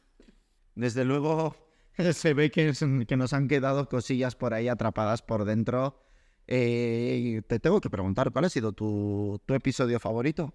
Desde 0.75 1.05
luego 1.05 1.55
se 2.13 2.35
ve 2.35 2.51
que, 2.51 2.69
es- 2.69 2.85
que 3.07 3.17
nos 3.17 3.33
han 3.33 3.49
quedado 3.49 3.89
cosillas 3.89 4.37
por 4.37 4.55
ahí 4.55 4.69
atrapadas 4.69 5.23
por 5.23 5.45
dentro. 5.45 5.99
Eh, 6.47 7.19
y 7.39 7.43
te 7.43 7.61
tengo 7.61 7.81
que 7.81 7.89
preguntar, 7.91 8.33
¿cuál 8.33 8.45
ha 8.47 8.49
sido 8.49 8.73
tu, 8.73 9.41
tu 9.47 9.55
episodio 9.55 10.01
favorito? 10.01 10.53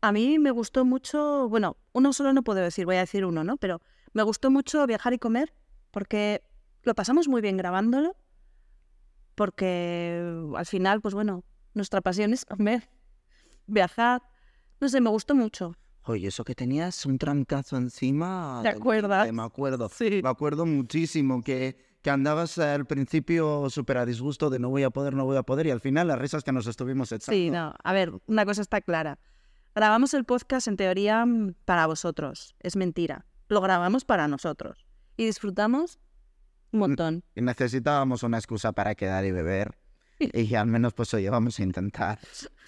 A 0.00 0.10
mí 0.10 0.38
me 0.40 0.50
gustó 0.50 0.84
mucho, 0.84 1.48
bueno, 1.48 1.76
uno 1.92 2.12
solo 2.12 2.32
no 2.32 2.42
puedo 2.42 2.58
decir, 2.60 2.86
voy 2.86 2.96
a 2.96 3.00
decir 3.00 3.24
uno, 3.24 3.44
¿no? 3.44 3.56
Pero 3.56 3.80
me 4.14 4.24
gustó 4.24 4.50
mucho 4.50 4.84
viajar 4.86 5.12
y 5.12 5.18
comer, 5.18 5.54
porque 5.92 6.42
lo 6.82 6.94
pasamos 6.96 7.28
muy 7.28 7.40
bien 7.40 7.56
grabándolo, 7.56 8.16
porque 9.36 10.20
al 10.56 10.66
final, 10.66 11.00
pues 11.00 11.14
bueno, 11.14 11.44
nuestra 11.74 12.00
pasión 12.00 12.32
es 12.32 12.44
comer, 12.44 12.88
viajar, 13.66 14.22
no 14.82 14.88
sé, 14.88 15.00
me 15.00 15.10
gustó 15.10 15.34
mucho. 15.36 15.76
Oye, 16.06 16.26
eso 16.26 16.42
que 16.42 16.56
tenías 16.56 17.06
un 17.06 17.16
trancazo 17.16 17.76
encima. 17.76 18.58
¿Te 18.62 18.70
acuerdas? 18.70 19.22
chiste, 19.22 19.32
Me 19.32 19.42
acuerdo. 19.44 19.88
Sí. 19.88 20.20
Me 20.20 20.28
acuerdo 20.28 20.66
muchísimo 20.66 21.40
que, 21.40 21.76
que 22.02 22.10
andabas 22.10 22.58
al 22.58 22.84
principio 22.86 23.70
súper 23.70 23.98
a 23.98 24.04
disgusto 24.04 24.50
de 24.50 24.58
no 24.58 24.70
voy 24.70 24.82
a 24.82 24.90
poder, 24.90 25.14
no 25.14 25.24
voy 25.24 25.36
a 25.36 25.44
poder, 25.44 25.68
y 25.68 25.70
al 25.70 25.80
final 25.80 26.08
las 26.08 26.18
risas 26.18 26.42
que 26.42 26.50
nos 26.50 26.66
estuvimos 26.66 27.12
echando. 27.12 27.36
Sí, 27.36 27.50
no, 27.50 27.72
a 27.82 27.92
ver, 27.92 28.12
una 28.26 28.44
cosa 28.44 28.60
está 28.60 28.80
clara. 28.80 29.20
Grabamos 29.76 30.14
el 30.14 30.24
podcast 30.24 30.66
en 30.66 30.76
teoría 30.76 31.24
mm, 31.24 31.54
para 31.64 31.86
vosotros, 31.86 32.56
es 32.58 32.74
mentira. 32.74 33.24
Lo 33.48 33.60
grabamos 33.60 34.04
para 34.04 34.26
nosotros 34.26 34.84
y 35.16 35.26
disfrutamos 35.26 36.00
un 36.72 36.80
montón. 36.80 37.22
Y 37.36 37.42
necesitábamos 37.42 38.24
una 38.24 38.38
excusa 38.38 38.72
para 38.72 38.96
quedar 38.96 39.24
y 39.24 39.30
beber. 39.30 39.78
Y 40.18 40.54
al 40.56 40.66
menos 40.66 40.92
pues 40.92 41.14
oye, 41.14 41.30
vamos 41.30 41.60
a 41.60 41.62
intentar. 41.62 42.18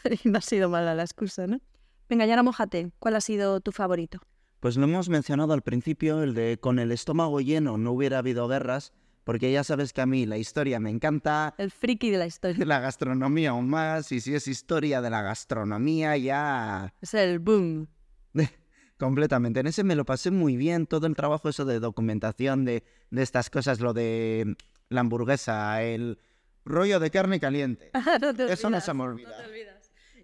Y 0.23 0.29
no 0.29 0.39
ha 0.39 0.43
sido 0.43 0.69
mala 0.69 0.95
la 0.95 1.03
excusa, 1.03 1.47
¿no? 1.47 1.61
Venga, 2.09 2.27
ya 2.27 2.35
ahora 2.35 2.43
mojate. 2.43 2.91
¿Cuál 2.99 3.17
ha 3.17 3.21
sido 3.21 3.61
tu 3.61 3.73
favorito? 3.73 4.19
Pues 4.61 4.77
lo 4.77 4.85
hemos 4.85 5.09
mencionado 5.09 5.53
al 5.53 5.63
principio, 5.63 6.23
el 6.23 6.35
de 6.35 6.59
con 6.59 6.79
el 6.79 6.93
estómago 6.93 7.41
lleno 7.41 7.77
no 7.77 7.93
hubiera 7.93 8.19
habido 8.19 8.49
guerras, 8.49 8.93
porque 9.25 9.53
ya 9.53 9.65
sabes 9.65 9.93
que 9.93 10.01
a 10.01 10.07
mí 10.07 10.27
la 10.27 10.39
historia 10.39 10.81
me 10.81 10.91
encanta, 10.91 11.55
El 11.59 11.71
friki 11.71 12.11
de 12.11 12.19
la 12.19 12.27
historia. 12.27 12.65
la 12.67 12.81
gastronomía 12.81 13.51
aún 13.51 13.69
más, 13.69 14.11
y 14.13 14.21
si 14.21 14.35
es 14.35 14.49
historia 14.49 15.01
de 15.01 15.11
la 15.11 15.23
gastronomía 15.23 16.17
ya 16.17 16.95
Es 17.01 17.15
el 17.15 17.39
boom. 17.41 17.89
completamente. 18.99 19.61
En 19.61 19.67
ese 19.67 19.85
me 19.85 19.97
lo 19.97 20.05
pasé 20.05 20.31
muy 20.31 20.57
bien, 20.57 20.87
todo 20.87 21.07
el 21.07 21.15
trabajo 21.15 21.49
eso 21.49 21.65
de 21.65 21.81
documentación 21.81 22.65
de, 22.65 22.85
de 23.11 23.23
estas 23.23 23.51
cosas, 23.51 23.81
lo 23.81 23.93
de 23.93 24.57
la 24.89 25.01
hamburguesa, 25.01 25.83
el 25.83 26.19
rollo 26.65 27.01
de 27.01 27.11
carne 27.11 27.41
caliente. 27.41 27.91
no 28.21 28.35
te 28.35 28.53
Eso 28.53 28.71
no 28.71 28.81
se 28.81 28.95
me 28.95 29.03
olvida. 29.03 29.37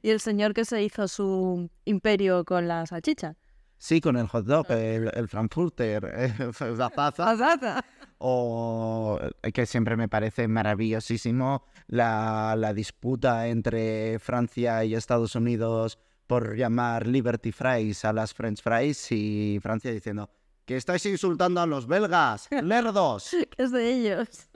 Y 0.02 0.10
el 0.10 0.20
señor 0.20 0.54
que 0.54 0.64
se 0.64 0.82
hizo 0.82 1.08
su 1.08 1.70
imperio 1.84 2.44
con 2.44 2.68
la 2.68 2.86
salchicha. 2.86 3.36
Sí, 3.78 4.00
con 4.00 4.16
el 4.16 4.26
hot 4.28 4.44
dog, 4.44 4.70
el, 4.70 5.10
el 5.14 5.28
frankfurter, 5.28 6.02
la 6.76 6.90
taza. 6.90 7.30
Azata. 7.30 7.84
o 8.18 9.18
eh, 9.42 9.52
que 9.52 9.64
siempre 9.64 9.96
me 9.96 10.08
parece 10.08 10.46
maravillosísimo 10.48 11.64
la, 11.86 12.54
la 12.58 12.74
disputa 12.74 13.48
entre 13.48 14.18
Francia 14.18 14.84
y 14.84 14.94
Estados 14.94 15.34
Unidos 15.34 15.98
por 16.26 16.56
llamar 16.56 17.06
Liberty 17.06 17.52
Fries 17.52 18.04
a 18.04 18.12
las 18.12 18.34
French 18.34 18.62
Fries 18.62 19.10
y 19.10 19.58
Francia 19.62 19.90
diciendo 19.90 20.30
que 20.64 20.76
estáis 20.76 21.04
insultando 21.06 21.60
a 21.60 21.66
los 21.66 21.86
belgas, 21.86 22.48
lerdos. 22.62 23.30
Que 23.30 23.48
es 23.62 23.72
de 23.72 23.92
ellos. 23.92 24.48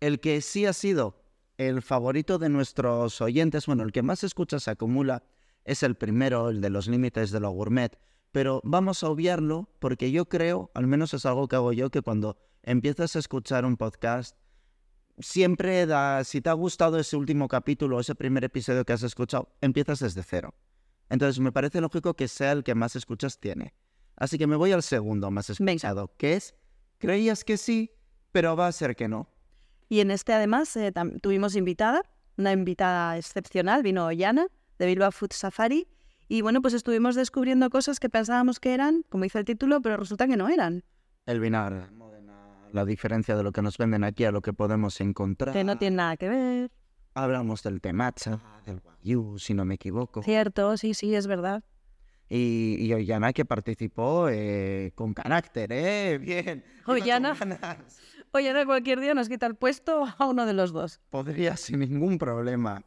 El 0.00 0.20
que 0.20 0.40
sí 0.40 0.64
ha 0.64 0.72
sido 0.72 1.23
el 1.56 1.82
favorito 1.82 2.38
de 2.38 2.48
nuestros 2.48 3.20
oyentes, 3.20 3.66
bueno, 3.66 3.82
el 3.82 3.92
que 3.92 4.02
más 4.02 4.24
escuchas 4.24 4.64
se 4.64 4.70
acumula, 4.70 5.22
es 5.64 5.82
el 5.82 5.94
primero, 5.94 6.50
el 6.50 6.60
de 6.60 6.70
los 6.70 6.88
límites 6.88 7.30
de 7.30 7.40
lo 7.40 7.50
gourmet, 7.50 7.98
pero 8.32 8.60
vamos 8.64 9.02
a 9.02 9.08
obviarlo 9.08 9.68
porque 9.78 10.10
yo 10.10 10.28
creo, 10.28 10.70
al 10.74 10.86
menos 10.86 11.14
es 11.14 11.24
algo 11.24 11.48
que 11.48 11.56
hago 11.56 11.72
yo, 11.72 11.90
que 11.90 12.02
cuando 12.02 12.36
empiezas 12.62 13.14
a 13.16 13.20
escuchar 13.20 13.64
un 13.64 13.76
podcast, 13.76 14.36
siempre 15.18 15.86
da, 15.86 16.24
si 16.24 16.40
te 16.40 16.50
ha 16.50 16.54
gustado 16.54 16.98
ese 16.98 17.16
último 17.16 17.48
capítulo, 17.48 18.00
ese 18.00 18.14
primer 18.14 18.44
episodio 18.44 18.84
que 18.84 18.92
has 18.92 19.02
escuchado, 19.02 19.54
empiezas 19.60 20.00
desde 20.00 20.22
cero. 20.22 20.54
Entonces 21.08 21.38
me 21.38 21.52
parece 21.52 21.80
lógico 21.80 22.14
que 22.14 22.28
sea 22.28 22.52
el 22.52 22.64
que 22.64 22.74
más 22.74 22.96
escuchas 22.96 23.38
tiene. 23.38 23.74
Así 24.16 24.38
que 24.38 24.46
me 24.46 24.56
voy 24.56 24.72
al 24.72 24.82
segundo 24.82 25.30
más 25.30 25.50
escuchado, 25.50 26.12
que 26.16 26.34
es, 26.34 26.54
creías 26.98 27.44
que 27.44 27.56
sí, 27.56 27.92
pero 28.32 28.56
va 28.56 28.66
a 28.66 28.72
ser 28.72 28.96
que 28.96 29.08
no. 29.08 29.28
Y 29.88 30.00
en 30.00 30.10
este 30.10 30.32
además 30.32 30.76
eh, 30.76 30.92
tuvimos 31.20 31.56
invitada, 31.56 32.02
una 32.36 32.52
invitada 32.52 33.16
excepcional, 33.16 33.82
vino 33.82 34.10
Yana 34.10 34.46
de 34.78 34.86
Bilbao 34.86 35.12
Food 35.12 35.32
Safari. 35.32 35.86
Y 36.28 36.40
bueno, 36.40 36.62
pues 36.62 36.74
estuvimos 36.74 37.14
descubriendo 37.14 37.68
cosas 37.70 38.00
que 38.00 38.08
pensábamos 38.08 38.58
que 38.60 38.72
eran, 38.74 39.04
como 39.10 39.24
dice 39.24 39.38
el 39.38 39.44
título, 39.44 39.82
pero 39.82 39.96
resulta 39.96 40.26
que 40.26 40.36
no 40.36 40.48
eran. 40.48 40.82
El 41.26 41.40
vinagre, 41.40 41.90
Módena, 41.90 42.68
la 42.72 42.84
diferencia 42.84 43.36
de 43.36 43.42
lo 43.42 43.52
que 43.52 43.62
nos 43.62 43.76
venden 43.78 44.04
aquí 44.04 44.24
a 44.24 44.32
lo 44.32 44.40
que 44.40 44.52
podemos 44.52 45.00
encontrar. 45.00 45.52
Que 45.52 45.64
no 45.64 45.76
tienen 45.76 45.96
nada 45.96 46.16
que 46.16 46.28
ver. 46.28 46.70
Hablamos 47.14 47.62
del 47.62 47.80
temacha, 47.80 48.40
del 48.66 48.80
wagyu, 48.84 49.38
si 49.38 49.54
no 49.54 49.64
me 49.64 49.74
equivoco. 49.74 50.22
Cierto, 50.22 50.76
sí, 50.76 50.94
sí, 50.94 51.14
es 51.14 51.26
verdad. 51.26 51.62
Y, 52.28 52.76
y 52.80 52.92
Ollana 52.94 53.32
que 53.32 53.44
participó 53.44 54.28
eh, 54.30 54.92
con 54.94 55.12
carácter, 55.14 55.70
¿eh? 55.72 56.18
Bien. 56.18 56.64
Ollana. 56.86 57.36
Oye, 58.36 58.48
ahora 58.48 58.66
cualquier 58.66 58.98
día 58.98 59.14
nos 59.14 59.28
quita 59.28 59.46
el 59.46 59.54
puesto 59.54 60.04
a 60.18 60.26
uno 60.26 60.44
de 60.44 60.52
los 60.54 60.72
dos. 60.72 61.00
Podría 61.10 61.56
sin 61.56 61.78
ningún 61.80 62.18
problema. 62.18 62.82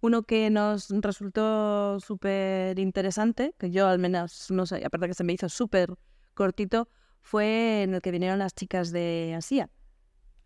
Uno 0.00 0.22
que 0.24 0.50
nos 0.50 0.90
resultó 0.90 1.98
súper 2.00 2.78
interesante, 2.80 3.54
que 3.58 3.70
yo 3.70 3.86
al 3.88 3.98
menos 4.00 4.50
no 4.50 4.66
sé, 4.66 4.84
aparte 4.84 5.06
que 5.08 5.14
se 5.14 5.22
me 5.24 5.32
hizo 5.32 5.48
súper 5.48 5.94
cortito, 6.34 6.88
fue 7.20 7.82
en 7.82 7.94
el 7.94 8.00
que 8.00 8.10
vinieron 8.10 8.38
las 8.40 8.54
chicas 8.54 8.90
de 8.92 9.34
Asia. 9.36 9.70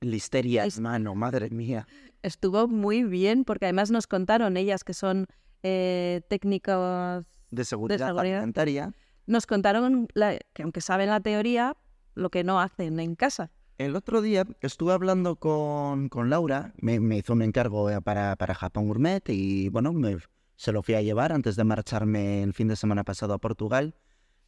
Listeria, 0.00 0.64
Es- 0.66 0.76
hermano, 0.76 1.14
madre 1.14 1.48
mía. 1.50 1.86
Estuvo 2.22 2.66
muy 2.68 3.04
bien 3.04 3.44
porque 3.44 3.66
además 3.66 3.90
nos 3.90 4.06
contaron 4.06 4.56
ellas 4.56 4.84
que 4.84 4.94
son 4.94 5.26
eh, 5.62 6.22
técnicos, 6.28 7.24
De 7.50 7.64
seguridad, 7.64 8.08
seguridad. 8.08 8.36
alimentaria. 8.38 8.92
nos 9.26 9.46
contaron 9.46 10.08
la- 10.14 10.38
que 10.52 10.62
aunque 10.64 10.80
saben 10.82 11.08
la 11.08 11.20
teoría, 11.20 11.76
lo 12.14 12.28
que 12.30 12.42
no 12.44 12.60
hacen 12.60 12.98
en 13.00 13.14
casa. 13.14 13.50
El 13.84 13.96
otro 13.96 14.22
día 14.22 14.46
estuve 14.60 14.92
hablando 14.92 15.34
con, 15.34 16.08
con 16.08 16.30
Laura, 16.30 16.72
me, 16.80 17.00
me 17.00 17.18
hizo 17.18 17.32
un 17.32 17.42
encargo 17.42 17.90
eh, 17.90 18.00
para, 18.00 18.36
para 18.36 18.54
Japón 18.54 18.86
Gourmet 18.86 19.28
y 19.28 19.70
bueno, 19.70 19.92
me- 19.92 20.18
se 20.54 20.70
lo 20.70 20.84
fui 20.84 20.94
a 20.94 21.02
llevar 21.02 21.32
antes 21.32 21.56
de 21.56 21.64
marcharme 21.64 22.44
el 22.44 22.52
fin 22.52 22.68
de 22.68 22.76
semana 22.76 23.02
pasado 23.02 23.34
a 23.34 23.38
Portugal. 23.38 23.96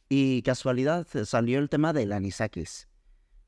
Y 0.07 0.41
casualidad 0.43 1.05
eh, 1.15 1.25
salió 1.25 1.59
el 1.59 1.67
tema 1.67 1.91
del 1.91 2.13
anisakis. 2.13 2.87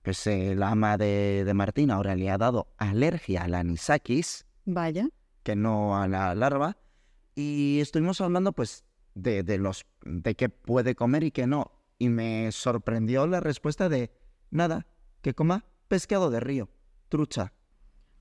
Pues 0.02 0.26
la 0.28 0.72
ama 0.72 0.98
de, 0.98 1.44
de 1.46 1.54
Martín 1.54 1.90
ahora 1.90 2.16
le 2.18 2.30
ha 2.30 2.38
dado 2.38 2.68
alergia 2.78 3.44
al 3.44 3.56
anisakis, 3.56 4.46
Vaya. 4.66 5.08
que 5.44 5.56
no 5.56 5.96
a 6.02 6.10
la 6.10 6.36
larva. 6.36 6.76
Y 7.34 7.80
estuvimos 7.80 8.20
hablando 8.20 8.52
pues 8.52 8.84
de, 9.16 9.44
de 9.44 9.58
los 9.58 9.86
de 10.04 10.36
qué 10.36 10.50
puede 10.50 10.96
comer 10.96 11.24
y 11.24 11.32
qué 11.32 11.48
no. 11.48 11.72
Y 11.98 12.10
me 12.10 12.52
sorprendió 12.52 13.26
la 13.26 13.40
respuesta 13.40 13.88
de 13.88 14.12
nada, 14.52 14.86
que 15.22 15.34
coma 15.34 15.64
pescado 15.88 16.30
de 16.30 16.40
río, 16.40 16.70
trucha. 17.10 17.54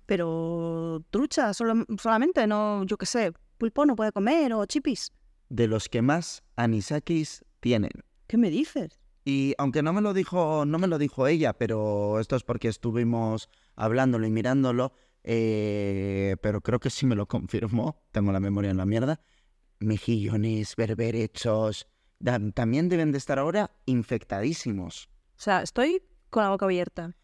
Pero 0.07 1.05
trucha, 1.11 1.52
solo, 1.52 1.85
solamente, 2.00 2.46
no, 2.46 2.85
yo 2.85 2.96
qué 2.96 3.07
sé, 3.07 3.33
pulpo 3.59 3.85
no 3.87 3.96
puede 3.96 4.12
comer 4.12 4.52
o 4.55 4.64
chipis. 4.66 5.12
de 5.48 5.68
los 5.68 5.88
que 5.88 6.02
más 6.02 6.42
anisakis 6.57 7.44
tienen. 7.61 7.90
¿Qué 8.26 8.37
me 8.37 8.50
dices? 8.50 8.98
Y 9.24 9.55
aunque 9.59 9.83
no 9.83 9.92
me 9.92 10.00
lo 10.00 10.12
dijo, 10.14 10.64
no 10.66 10.79
me 10.79 10.87
lo 10.87 10.98
dijo 10.98 11.26
ella, 11.26 11.52
pero 11.52 12.18
esto 12.20 12.37
es 12.37 12.44
porque 12.44 12.68
estuvimos 12.68 13.48
hablándolo 13.74 14.26
y 14.26 14.31
mirándolo, 14.31 14.92
eh, 15.24 16.37
pero 16.40 16.61
creo 16.61 16.79
que 16.79 16.90
sí 16.90 17.07
me 17.07 17.16
lo 17.16 17.26
confirmó, 17.26 18.00
tengo 18.12 18.31
la 18.33 18.40
memoria 18.40 18.70
en 18.70 18.76
la 18.76 18.87
mierda. 18.87 19.20
Mejillones, 19.81 20.74
berberechos, 20.76 21.87
también 22.55 22.88
deben 22.88 23.12
de 23.12 23.18
estar 23.18 23.38
ahora 23.38 23.70
infectadísimos. 23.87 25.09
O 25.37 25.40
sea, 25.40 25.62
estoy 25.62 26.02
con 26.31 26.44
la 26.44 26.50
boca 26.50 26.64
abierta. 26.66 27.14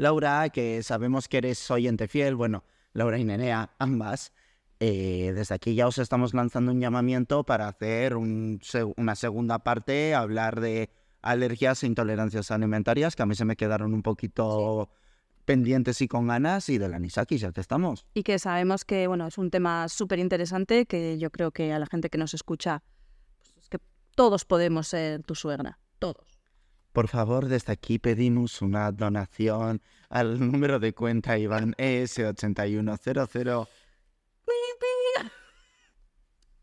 Laura, 0.00 0.48
que 0.48 0.82
sabemos 0.82 1.28
que 1.28 1.36
eres 1.36 1.70
oyente 1.70 2.08
fiel, 2.08 2.34
bueno, 2.34 2.64
Laura 2.94 3.18
y 3.18 3.24
Nenea, 3.24 3.74
ambas, 3.78 4.32
eh, 4.78 5.32
desde 5.34 5.54
aquí 5.54 5.74
ya 5.74 5.86
os 5.86 5.98
estamos 5.98 6.32
lanzando 6.32 6.72
un 6.72 6.80
llamamiento 6.80 7.44
para 7.44 7.68
hacer 7.68 8.16
un 8.16 8.62
una 8.96 9.14
segunda 9.14 9.58
parte, 9.58 10.14
hablar 10.14 10.62
de 10.62 10.88
alergias 11.20 11.82
e 11.82 11.86
intolerancias 11.86 12.50
alimentarias, 12.50 13.14
que 13.14 13.24
a 13.24 13.26
mí 13.26 13.34
se 13.34 13.44
me 13.44 13.56
quedaron 13.56 13.92
un 13.92 14.02
poquito 14.02 14.88
pendientes 15.44 16.00
y 16.00 16.08
con 16.08 16.28
ganas, 16.28 16.70
y 16.70 16.78
del 16.78 16.94
anisakis, 16.94 17.42
ya 17.42 17.52
que 17.52 17.60
estamos. 17.60 18.06
Y 18.14 18.22
que 18.22 18.38
sabemos 18.38 18.86
que, 18.86 19.06
bueno, 19.06 19.26
es 19.26 19.36
un 19.36 19.50
tema 19.50 19.86
súper 19.90 20.18
interesante 20.18 20.86
que 20.86 21.18
yo 21.18 21.28
creo 21.28 21.50
que 21.50 21.74
a 21.74 21.78
la 21.78 21.84
gente 21.84 22.08
que 22.08 22.16
nos 22.16 22.32
escucha, 22.32 22.82
pues 23.36 23.58
es 23.58 23.68
que 23.68 23.80
todos 24.14 24.46
podemos 24.46 24.88
ser 24.88 25.22
tu 25.24 25.34
suegra. 25.34 25.78
Todos. 25.98 26.39
Por 26.92 27.06
favor, 27.08 27.46
desde 27.46 27.72
aquí 27.72 27.98
pedimos 27.98 28.62
una 28.62 28.90
donación 28.90 29.80
al 30.08 30.40
número 30.40 30.80
de 30.80 30.92
cuenta 30.92 31.38
Iván 31.38 31.74
ES8100. 31.78 33.68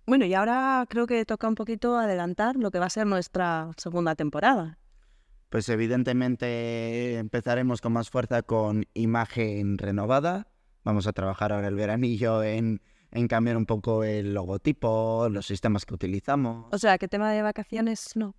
Bueno, 0.06 0.26
y 0.26 0.34
ahora 0.34 0.86
creo 0.90 1.08
que 1.08 1.26
toca 1.26 1.48
un 1.48 1.56
poquito 1.56 1.98
adelantar 1.98 2.56
lo 2.56 2.72
que 2.72 2.80
va 2.80 2.86
a 2.86 2.90
ser 2.90 3.06
nuestra 3.08 3.72
segunda 3.78 4.16
temporada. 4.16 4.80
Pues 5.50 5.68
evidentemente 5.70 7.18
empezaremos 7.18 7.80
con 7.82 7.94
más 7.94 8.10
fuerza 8.10 8.42
con 8.42 8.86
imagen 8.94 9.78
renovada. 9.78 10.48
Vamos 10.84 11.08
a 11.08 11.14
trabajar 11.14 11.54
ahora 11.54 11.68
el 11.68 11.76
veranillo 11.76 12.44
en, 12.44 12.82
en 13.12 13.28
cambiar 13.28 13.56
un 13.58 13.66
poco 13.66 14.04
el 14.04 14.34
logotipo, 14.34 15.28
los 15.30 15.46
sistemas 15.46 15.86
que 15.86 15.94
utilizamos. 15.94 16.68
O 16.74 16.78
sea, 16.78 16.98
que 16.98 17.08
tema 17.08 17.32
de 17.32 17.42
vacaciones 17.42 18.16
no. 18.16 18.36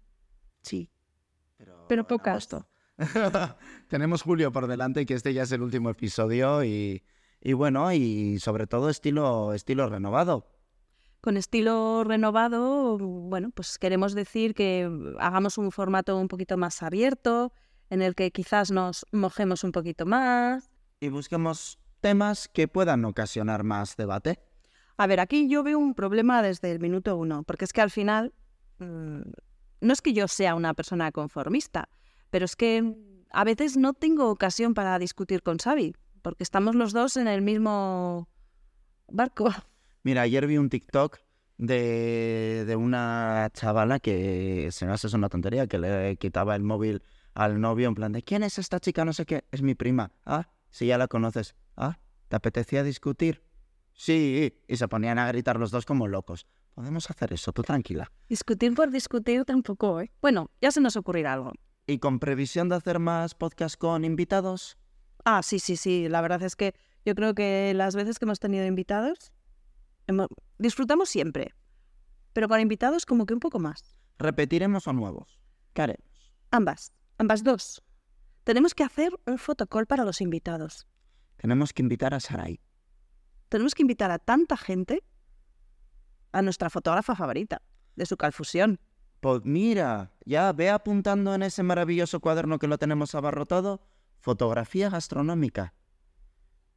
Sí. 0.62 0.90
Pero, 1.58 1.84
Pero 1.88 2.06
pocas. 2.06 2.48
Tenemos 3.88 4.22
julio 4.22 4.50
por 4.50 4.66
delante, 4.66 5.04
que 5.04 5.14
este 5.14 5.34
ya 5.34 5.42
es 5.42 5.52
el 5.52 5.62
último 5.62 5.90
episodio 5.90 6.64
y, 6.64 7.04
y 7.40 7.52
bueno, 7.52 7.92
y 7.92 8.38
sobre 8.38 8.66
todo 8.66 8.88
estilo, 8.88 9.52
estilo 9.52 9.88
renovado. 9.88 10.46
Con 11.20 11.36
estilo 11.36 12.04
renovado, 12.04 12.96
bueno, 12.98 13.50
pues 13.50 13.78
queremos 13.78 14.14
decir 14.14 14.54
que 14.54 14.88
hagamos 15.18 15.58
un 15.58 15.72
formato 15.72 16.16
un 16.16 16.28
poquito 16.28 16.56
más 16.56 16.82
abierto, 16.82 17.52
en 17.90 18.02
el 18.02 18.14
que 18.14 18.30
quizás 18.30 18.70
nos 18.70 19.04
mojemos 19.12 19.64
un 19.64 19.72
poquito 19.72 20.06
más. 20.06 20.70
Y 21.00 21.08
busquemos 21.08 21.78
temas 22.00 22.48
que 22.48 22.68
puedan 22.68 23.04
ocasionar 23.04 23.64
más 23.64 23.96
debate. 23.96 24.38
A 24.96 25.06
ver, 25.06 25.20
aquí 25.20 25.48
yo 25.48 25.62
veo 25.62 25.78
un 25.78 25.94
problema 25.94 26.42
desde 26.42 26.70
el 26.72 26.80
minuto 26.80 27.16
uno, 27.16 27.42
porque 27.44 27.64
es 27.64 27.72
que 27.72 27.80
al 27.80 27.90
final, 27.90 28.32
mm, 28.78 29.20
no 29.80 29.92
es 29.92 30.02
que 30.02 30.12
yo 30.12 30.28
sea 30.28 30.54
una 30.54 30.74
persona 30.74 31.12
conformista, 31.12 31.88
pero 32.30 32.44
es 32.44 32.56
que 32.56 32.94
a 33.30 33.44
veces 33.44 33.76
no 33.76 33.94
tengo 33.94 34.30
ocasión 34.30 34.74
para 34.74 34.98
discutir 34.98 35.42
con 35.42 35.58
Xavi, 35.58 35.94
porque 36.22 36.42
estamos 36.42 36.74
los 36.74 36.92
dos 36.92 37.16
en 37.16 37.28
el 37.28 37.42
mismo 37.42 38.28
barco. 39.08 39.50
Mira, 40.02 40.22
ayer 40.22 40.46
vi 40.46 40.58
un 40.58 40.68
TikTok 40.68 41.18
de, 41.58 42.64
de 42.66 42.76
una 42.76 43.50
chavala 43.52 43.98
que 43.98 44.68
se 44.70 44.86
me 44.86 44.92
hace 44.92 45.14
una 45.14 45.28
tontería, 45.28 45.66
que 45.66 45.78
le 45.78 46.16
quitaba 46.16 46.56
el 46.56 46.62
móvil 46.62 47.02
al 47.34 47.60
novio 47.60 47.88
en 47.88 47.94
plan 47.94 48.12
de 48.12 48.22
¿quién 48.22 48.42
es 48.42 48.58
esta 48.58 48.80
chica? 48.80 49.04
No 49.04 49.12
sé 49.12 49.26
qué, 49.26 49.44
es 49.52 49.62
mi 49.62 49.74
prima. 49.74 50.12
Ah, 50.24 50.48
si 50.70 50.86
ya 50.86 50.98
la 50.98 51.08
conoces. 51.08 51.54
Ah, 51.76 51.98
¿te 52.28 52.36
apetecía 52.36 52.82
discutir? 52.82 53.42
Sí, 53.92 54.54
y 54.68 54.76
se 54.76 54.88
ponían 54.88 55.18
a 55.18 55.28
gritar 55.28 55.58
los 55.58 55.70
dos 55.70 55.84
como 55.84 56.06
locos. 56.06 56.46
Podemos 56.78 57.10
hacer 57.10 57.32
eso, 57.32 57.52
tú 57.52 57.62
tranquila. 57.64 58.08
Discutir 58.28 58.72
por 58.72 58.92
discutir 58.92 59.44
tampoco, 59.44 60.00
¿eh? 60.00 60.12
Bueno, 60.22 60.52
ya 60.60 60.70
se 60.70 60.80
nos 60.80 60.94
ocurrirá 60.94 61.32
algo. 61.32 61.52
¿Y 61.88 61.98
con 61.98 62.20
previsión 62.20 62.68
de 62.68 62.76
hacer 62.76 63.00
más 63.00 63.34
podcast 63.34 63.76
con 63.76 64.04
invitados? 64.04 64.78
Ah, 65.24 65.42
sí, 65.42 65.58
sí, 65.58 65.74
sí. 65.76 66.08
La 66.08 66.20
verdad 66.20 66.40
es 66.44 66.54
que 66.54 66.76
yo 67.04 67.16
creo 67.16 67.34
que 67.34 67.72
las 67.74 67.96
veces 67.96 68.20
que 68.20 68.26
hemos 68.26 68.38
tenido 68.38 68.64
invitados, 68.64 69.32
hemo- 70.06 70.28
disfrutamos 70.58 71.08
siempre. 71.08 71.52
Pero 72.32 72.46
con 72.46 72.60
invitados 72.60 73.06
como 73.06 73.26
que 73.26 73.34
un 73.34 73.40
poco 73.40 73.58
más. 73.58 73.96
¿Repetiremos 74.16 74.86
o 74.86 74.92
nuevos? 74.92 75.40
¿Qué 75.72 75.82
haremos? 75.82 76.30
Ambas, 76.52 76.92
ambas 77.18 77.42
dos. 77.42 77.82
Tenemos 78.44 78.72
que 78.76 78.84
hacer 78.84 79.10
un 79.26 79.38
fotocall 79.38 79.86
para 79.86 80.04
los 80.04 80.20
invitados. 80.20 80.86
Tenemos 81.38 81.72
que 81.72 81.82
invitar 81.82 82.14
a 82.14 82.20
Sarai. 82.20 82.60
Tenemos 83.48 83.74
que 83.74 83.82
invitar 83.82 84.12
a 84.12 84.20
tanta 84.20 84.56
gente 84.56 85.02
a 86.32 86.42
nuestra 86.42 86.70
fotógrafa 86.70 87.14
favorita 87.14 87.62
de 87.96 88.06
su 88.06 88.16
calfusión. 88.16 88.78
Pues 89.20 89.42
mira, 89.44 90.12
ya 90.24 90.52
ve 90.52 90.70
apuntando 90.70 91.34
en 91.34 91.42
ese 91.42 91.62
maravilloso 91.62 92.20
cuaderno 92.20 92.58
que 92.58 92.68
lo 92.68 92.78
tenemos 92.78 93.14
abarrotado, 93.14 93.80
fotografía 94.20 94.90
gastronómica. 94.90 95.74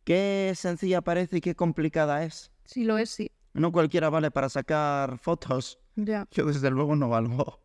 Qué 0.04 0.52
sencilla 0.56 1.02
parece 1.02 1.38
y 1.38 1.42
qué 1.42 1.56
complicada 1.56 2.24
es. 2.24 2.52
Sí, 2.66 2.84
lo 2.84 2.98
es, 2.98 3.12
sí. 3.12 3.32
No 3.54 3.72
cualquiera 3.72 4.10
vale 4.10 4.32
para 4.32 4.50
sacar 4.50 5.20
fotos. 5.20 5.80
Ya. 5.96 6.28
Yo 6.32 6.46
desde 6.46 6.72
luego 6.72 6.96
no 6.96 7.10
valgo. 7.10 7.60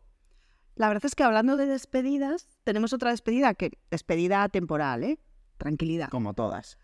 La 0.75 0.89
verdad 0.89 1.05
es 1.05 1.15
que 1.15 1.23
hablando 1.23 1.57
de 1.57 1.65
despedidas, 1.65 2.59
tenemos 2.63 2.93
otra 2.93 3.09
despedida 3.09 3.55
que 3.55 3.79
despedida 3.89 4.47
temporal, 4.49 5.03
¿eh? 5.03 5.19
Tranquilidad. 5.57 6.09
Como 6.09 6.35
todas. 6.35 6.77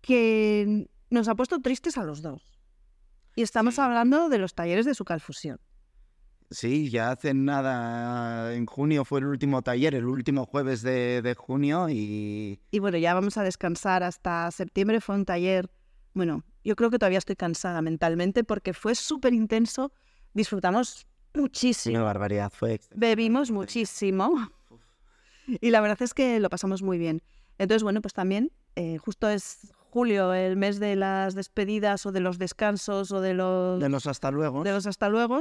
Que 0.00 0.88
nos 1.10 1.28
ha 1.28 1.36
puesto 1.36 1.60
tristes 1.60 1.96
a 1.96 2.02
los 2.02 2.22
dos. 2.22 2.55
Y 3.36 3.42
estamos 3.42 3.78
hablando 3.78 4.30
de 4.30 4.38
los 4.38 4.54
talleres 4.54 4.86
de 4.86 4.94
Sucalfusión. 4.94 5.60
Sí, 6.50 6.88
ya 6.88 7.10
hace 7.10 7.34
nada, 7.34 8.54
en 8.54 8.64
junio 8.64 9.04
fue 9.04 9.20
el 9.20 9.26
último 9.26 9.60
taller, 9.60 9.94
el 9.94 10.06
último 10.06 10.46
jueves 10.46 10.80
de, 10.80 11.20
de 11.20 11.34
junio 11.34 11.90
y 11.90 12.60
Y 12.70 12.78
bueno, 12.78 12.96
ya 12.96 13.12
vamos 13.12 13.36
a 13.36 13.42
descansar 13.42 14.02
hasta 14.02 14.50
septiembre. 14.52 15.02
Fue 15.02 15.16
un 15.16 15.26
taller, 15.26 15.68
bueno, 16.14 16.44
yo 16.64 16.76
creo 16.76 16.88
que 16.88 16.98
todavía 16.98 17.18
estoy 17.18 17.36
cansada 17.36 17.82
mentalmente 17.82 18.42
porque 18.42 18.72
fue 18.72 18.94
súper 18.94 19.34
intenso. 19.34 19.92
Disfrutamos 20.32 21.06
muchísimo. 21.34 21.96
una 21.96 22.04
barbaridad, 22.04 22.50
fue. 22.54 22.80
Bebimos 22.94 23.50
muchísimo. 23.50 24.48
Y 25.60 25.70
la 25.70 25.80
verdad 25.82 26.00
es 26.00 26.14
que 26.14 26.40
lo 26.40 26.48
pasamos 26.48 26.82
muy 26.82 26.96
bien. 26.96 27.22
Entonces, 27.58 27.82
bueno, 27.82 28.00
pues 28.00 28.14
también, 28.14 28.50
eh, 28.76 28.96
justo 28.98 29.28
es 29.28 29.74
julio, 29.96 30.34
el 30.34 30.56
mes 30.58 30.78
de 30.78 30.94
las 30.94 31.34
despedidas 31.34 32.04
o 32.04 32.12
de 32.12 32.20
los 32.20 32.36
descansos 32.38 33.12
o 33.12 33.22
de 33.22 33.32
los, 33.32 33.80
De 33.80 33.88
los 33.88 34.06
hasta 34.06 34.30
luego. 34.30 34.62
de 34.62 34.70
los 34.72 34.86
hasta 34.86 35.08
luego. 35.08 35.40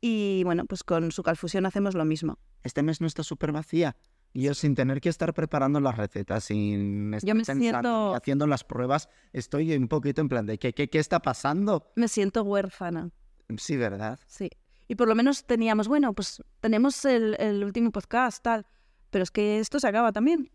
Y 0.00 0.42
bueno, 0.44 0.64
pues 0.64 0.82
con 0.84 1.12
su 1.12 1.22
calfusión 1.22 1.66
hacemos 1.66 1.94
lo 1.94 2.06
mismo. 2.06 2.38
Este 2.62 2.82
mes 2.82 3.02
no 3.02 3.06
está 3.06 3.22
súper 3.22 3.52
vacía. 3.52 3.96
Yo 4.32 4.54
sin 4.54 4.74
tener 4.74 5.02
que 5.02 5.10
estar 5.10 5.34
preparando 5.34 5.80
las 5.80 5.98
recetas, 5.98 6.44
sin 6.44 7.12
estar 7.12 7.28
Yo 7.28 7.34
me 7.34 7.44
siento- 7.44 8.14
haciendo 8.14 8.46
las 8.46 8.64
pruebas, 8.64 9.10
estoy 9.34 9.74
un 9.76 9.86
poquito 9.88 10.22
en 10.22 10.30
plan 10.30 10.46
de 10.46 10.56
¿qué, 10.58 10.72
qué, 10.72 10.88
qué 10.88 10.98
está 10.98 11.20
pasando? 11.20 11.92
Me 11.96 12.08
siento 12.08 12.42
huérfana, 12.42 13.10
Sí, 13.58 13.76
¿verdad? 13.76 14.18
sí. 14.26 14.48
Y 14.88 14.94
por 14.94 15.08
lo 15.08 15.14
menos 15.14 15.44
teníamos, 15.44 15.88
bueno, 15.88 16.14
pues 16.14 16.42
tenemos 16.60 17.04
el, 17.04 17.36
el 17.38 17.62
último 17.64 17.90
podcast, 17.92 18.42
tal. 18.42 18.64
Pero 19.10 19.24
es 19.24 19.30
que 19.30 19.58
esto 19.58 19.78
se 19.78 19.86
acaba 19.88 20.10
también. 20.12 20.50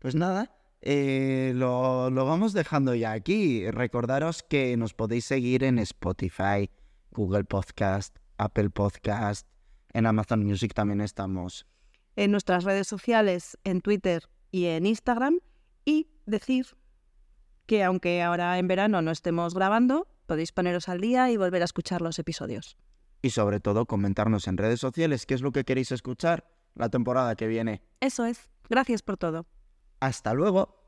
Pues 0.00 0.14
nada, 0.14 0.54
eh, 0.82 1.52
lo, 1.54 2.10
lo 2.10 2.24
vamos 2.26 2.52
dejando 2.52 2.94
ya 2.94 3.12
aquí. 3.12 3.70
Recordaros 3.70 4.42
que 4.42 4.76
nos 4.76 4.94
podéis 4.94 5.24
seguir 5.24 5.64
en 5.64 5.78
Spotify, 5.78 6.70
Google 7.12 7.44
Podcast, 7.44 8.16
Apple 8.36 8.70
Podcast, 8.70 9.46
en 9.92 10.06
Amazon 10.06 10.44
Music 10.44 10.74
también 10.74 11.00
estamos. 11.00 11.66
en 12.16 12.30
nuestras 12.30 12.64
redes 12.64 12.86
sociales, 12.88 13.56
en 13.64 13.80
Twitter 13.80 14.28
y 14.50 14.66
en 14.66 14.84
Instagram, 14.84 15.38
y 15.84 16.08
decir 16.26 16.66
que 17.66 17.82
aunque 17.84 18.22
ahora 18.22 18.58
en 18.58 18.68
verano 18.68 19.00
no 19.02 19.10
estemos 19.10 19.54
grabando, 19.54 20.06
podéis 20.26 20.52
poneros 20.52 20.88
al 20.88 21.00
día 21.00 21.30
y 21.30 21.36
volver 21.36 21.62
a 21.62 21.64
escuchar 21.64 22.02
los 22.02 22.18
episodios. 22.18 22.76
Y 23.22 23.30
sobre 23.30 23.60
todo 23.60 23.86
comentarnos 23.86 24.48
en 24.48 24.56
redes 24.58 24.80
sociales 24.80 25.26
qué 25.26 25.34
es 25.34 25.42
lo 25.42 25.52
que 25.52 25.64
queréis 25.64 25.92
escuchar 25.92 26.44
la 26.74 26.88
temporada 26.88 27.34
que 27.36 27.46
viene. 27.46 27.82
Eso 28.00 28.24
es. 28.26 28.50
Gracias 28.68 29.02
por 29.02 29.16
todo. 29.16 29.46
Hasta 30.02 30.34
luego. 30.34 30.81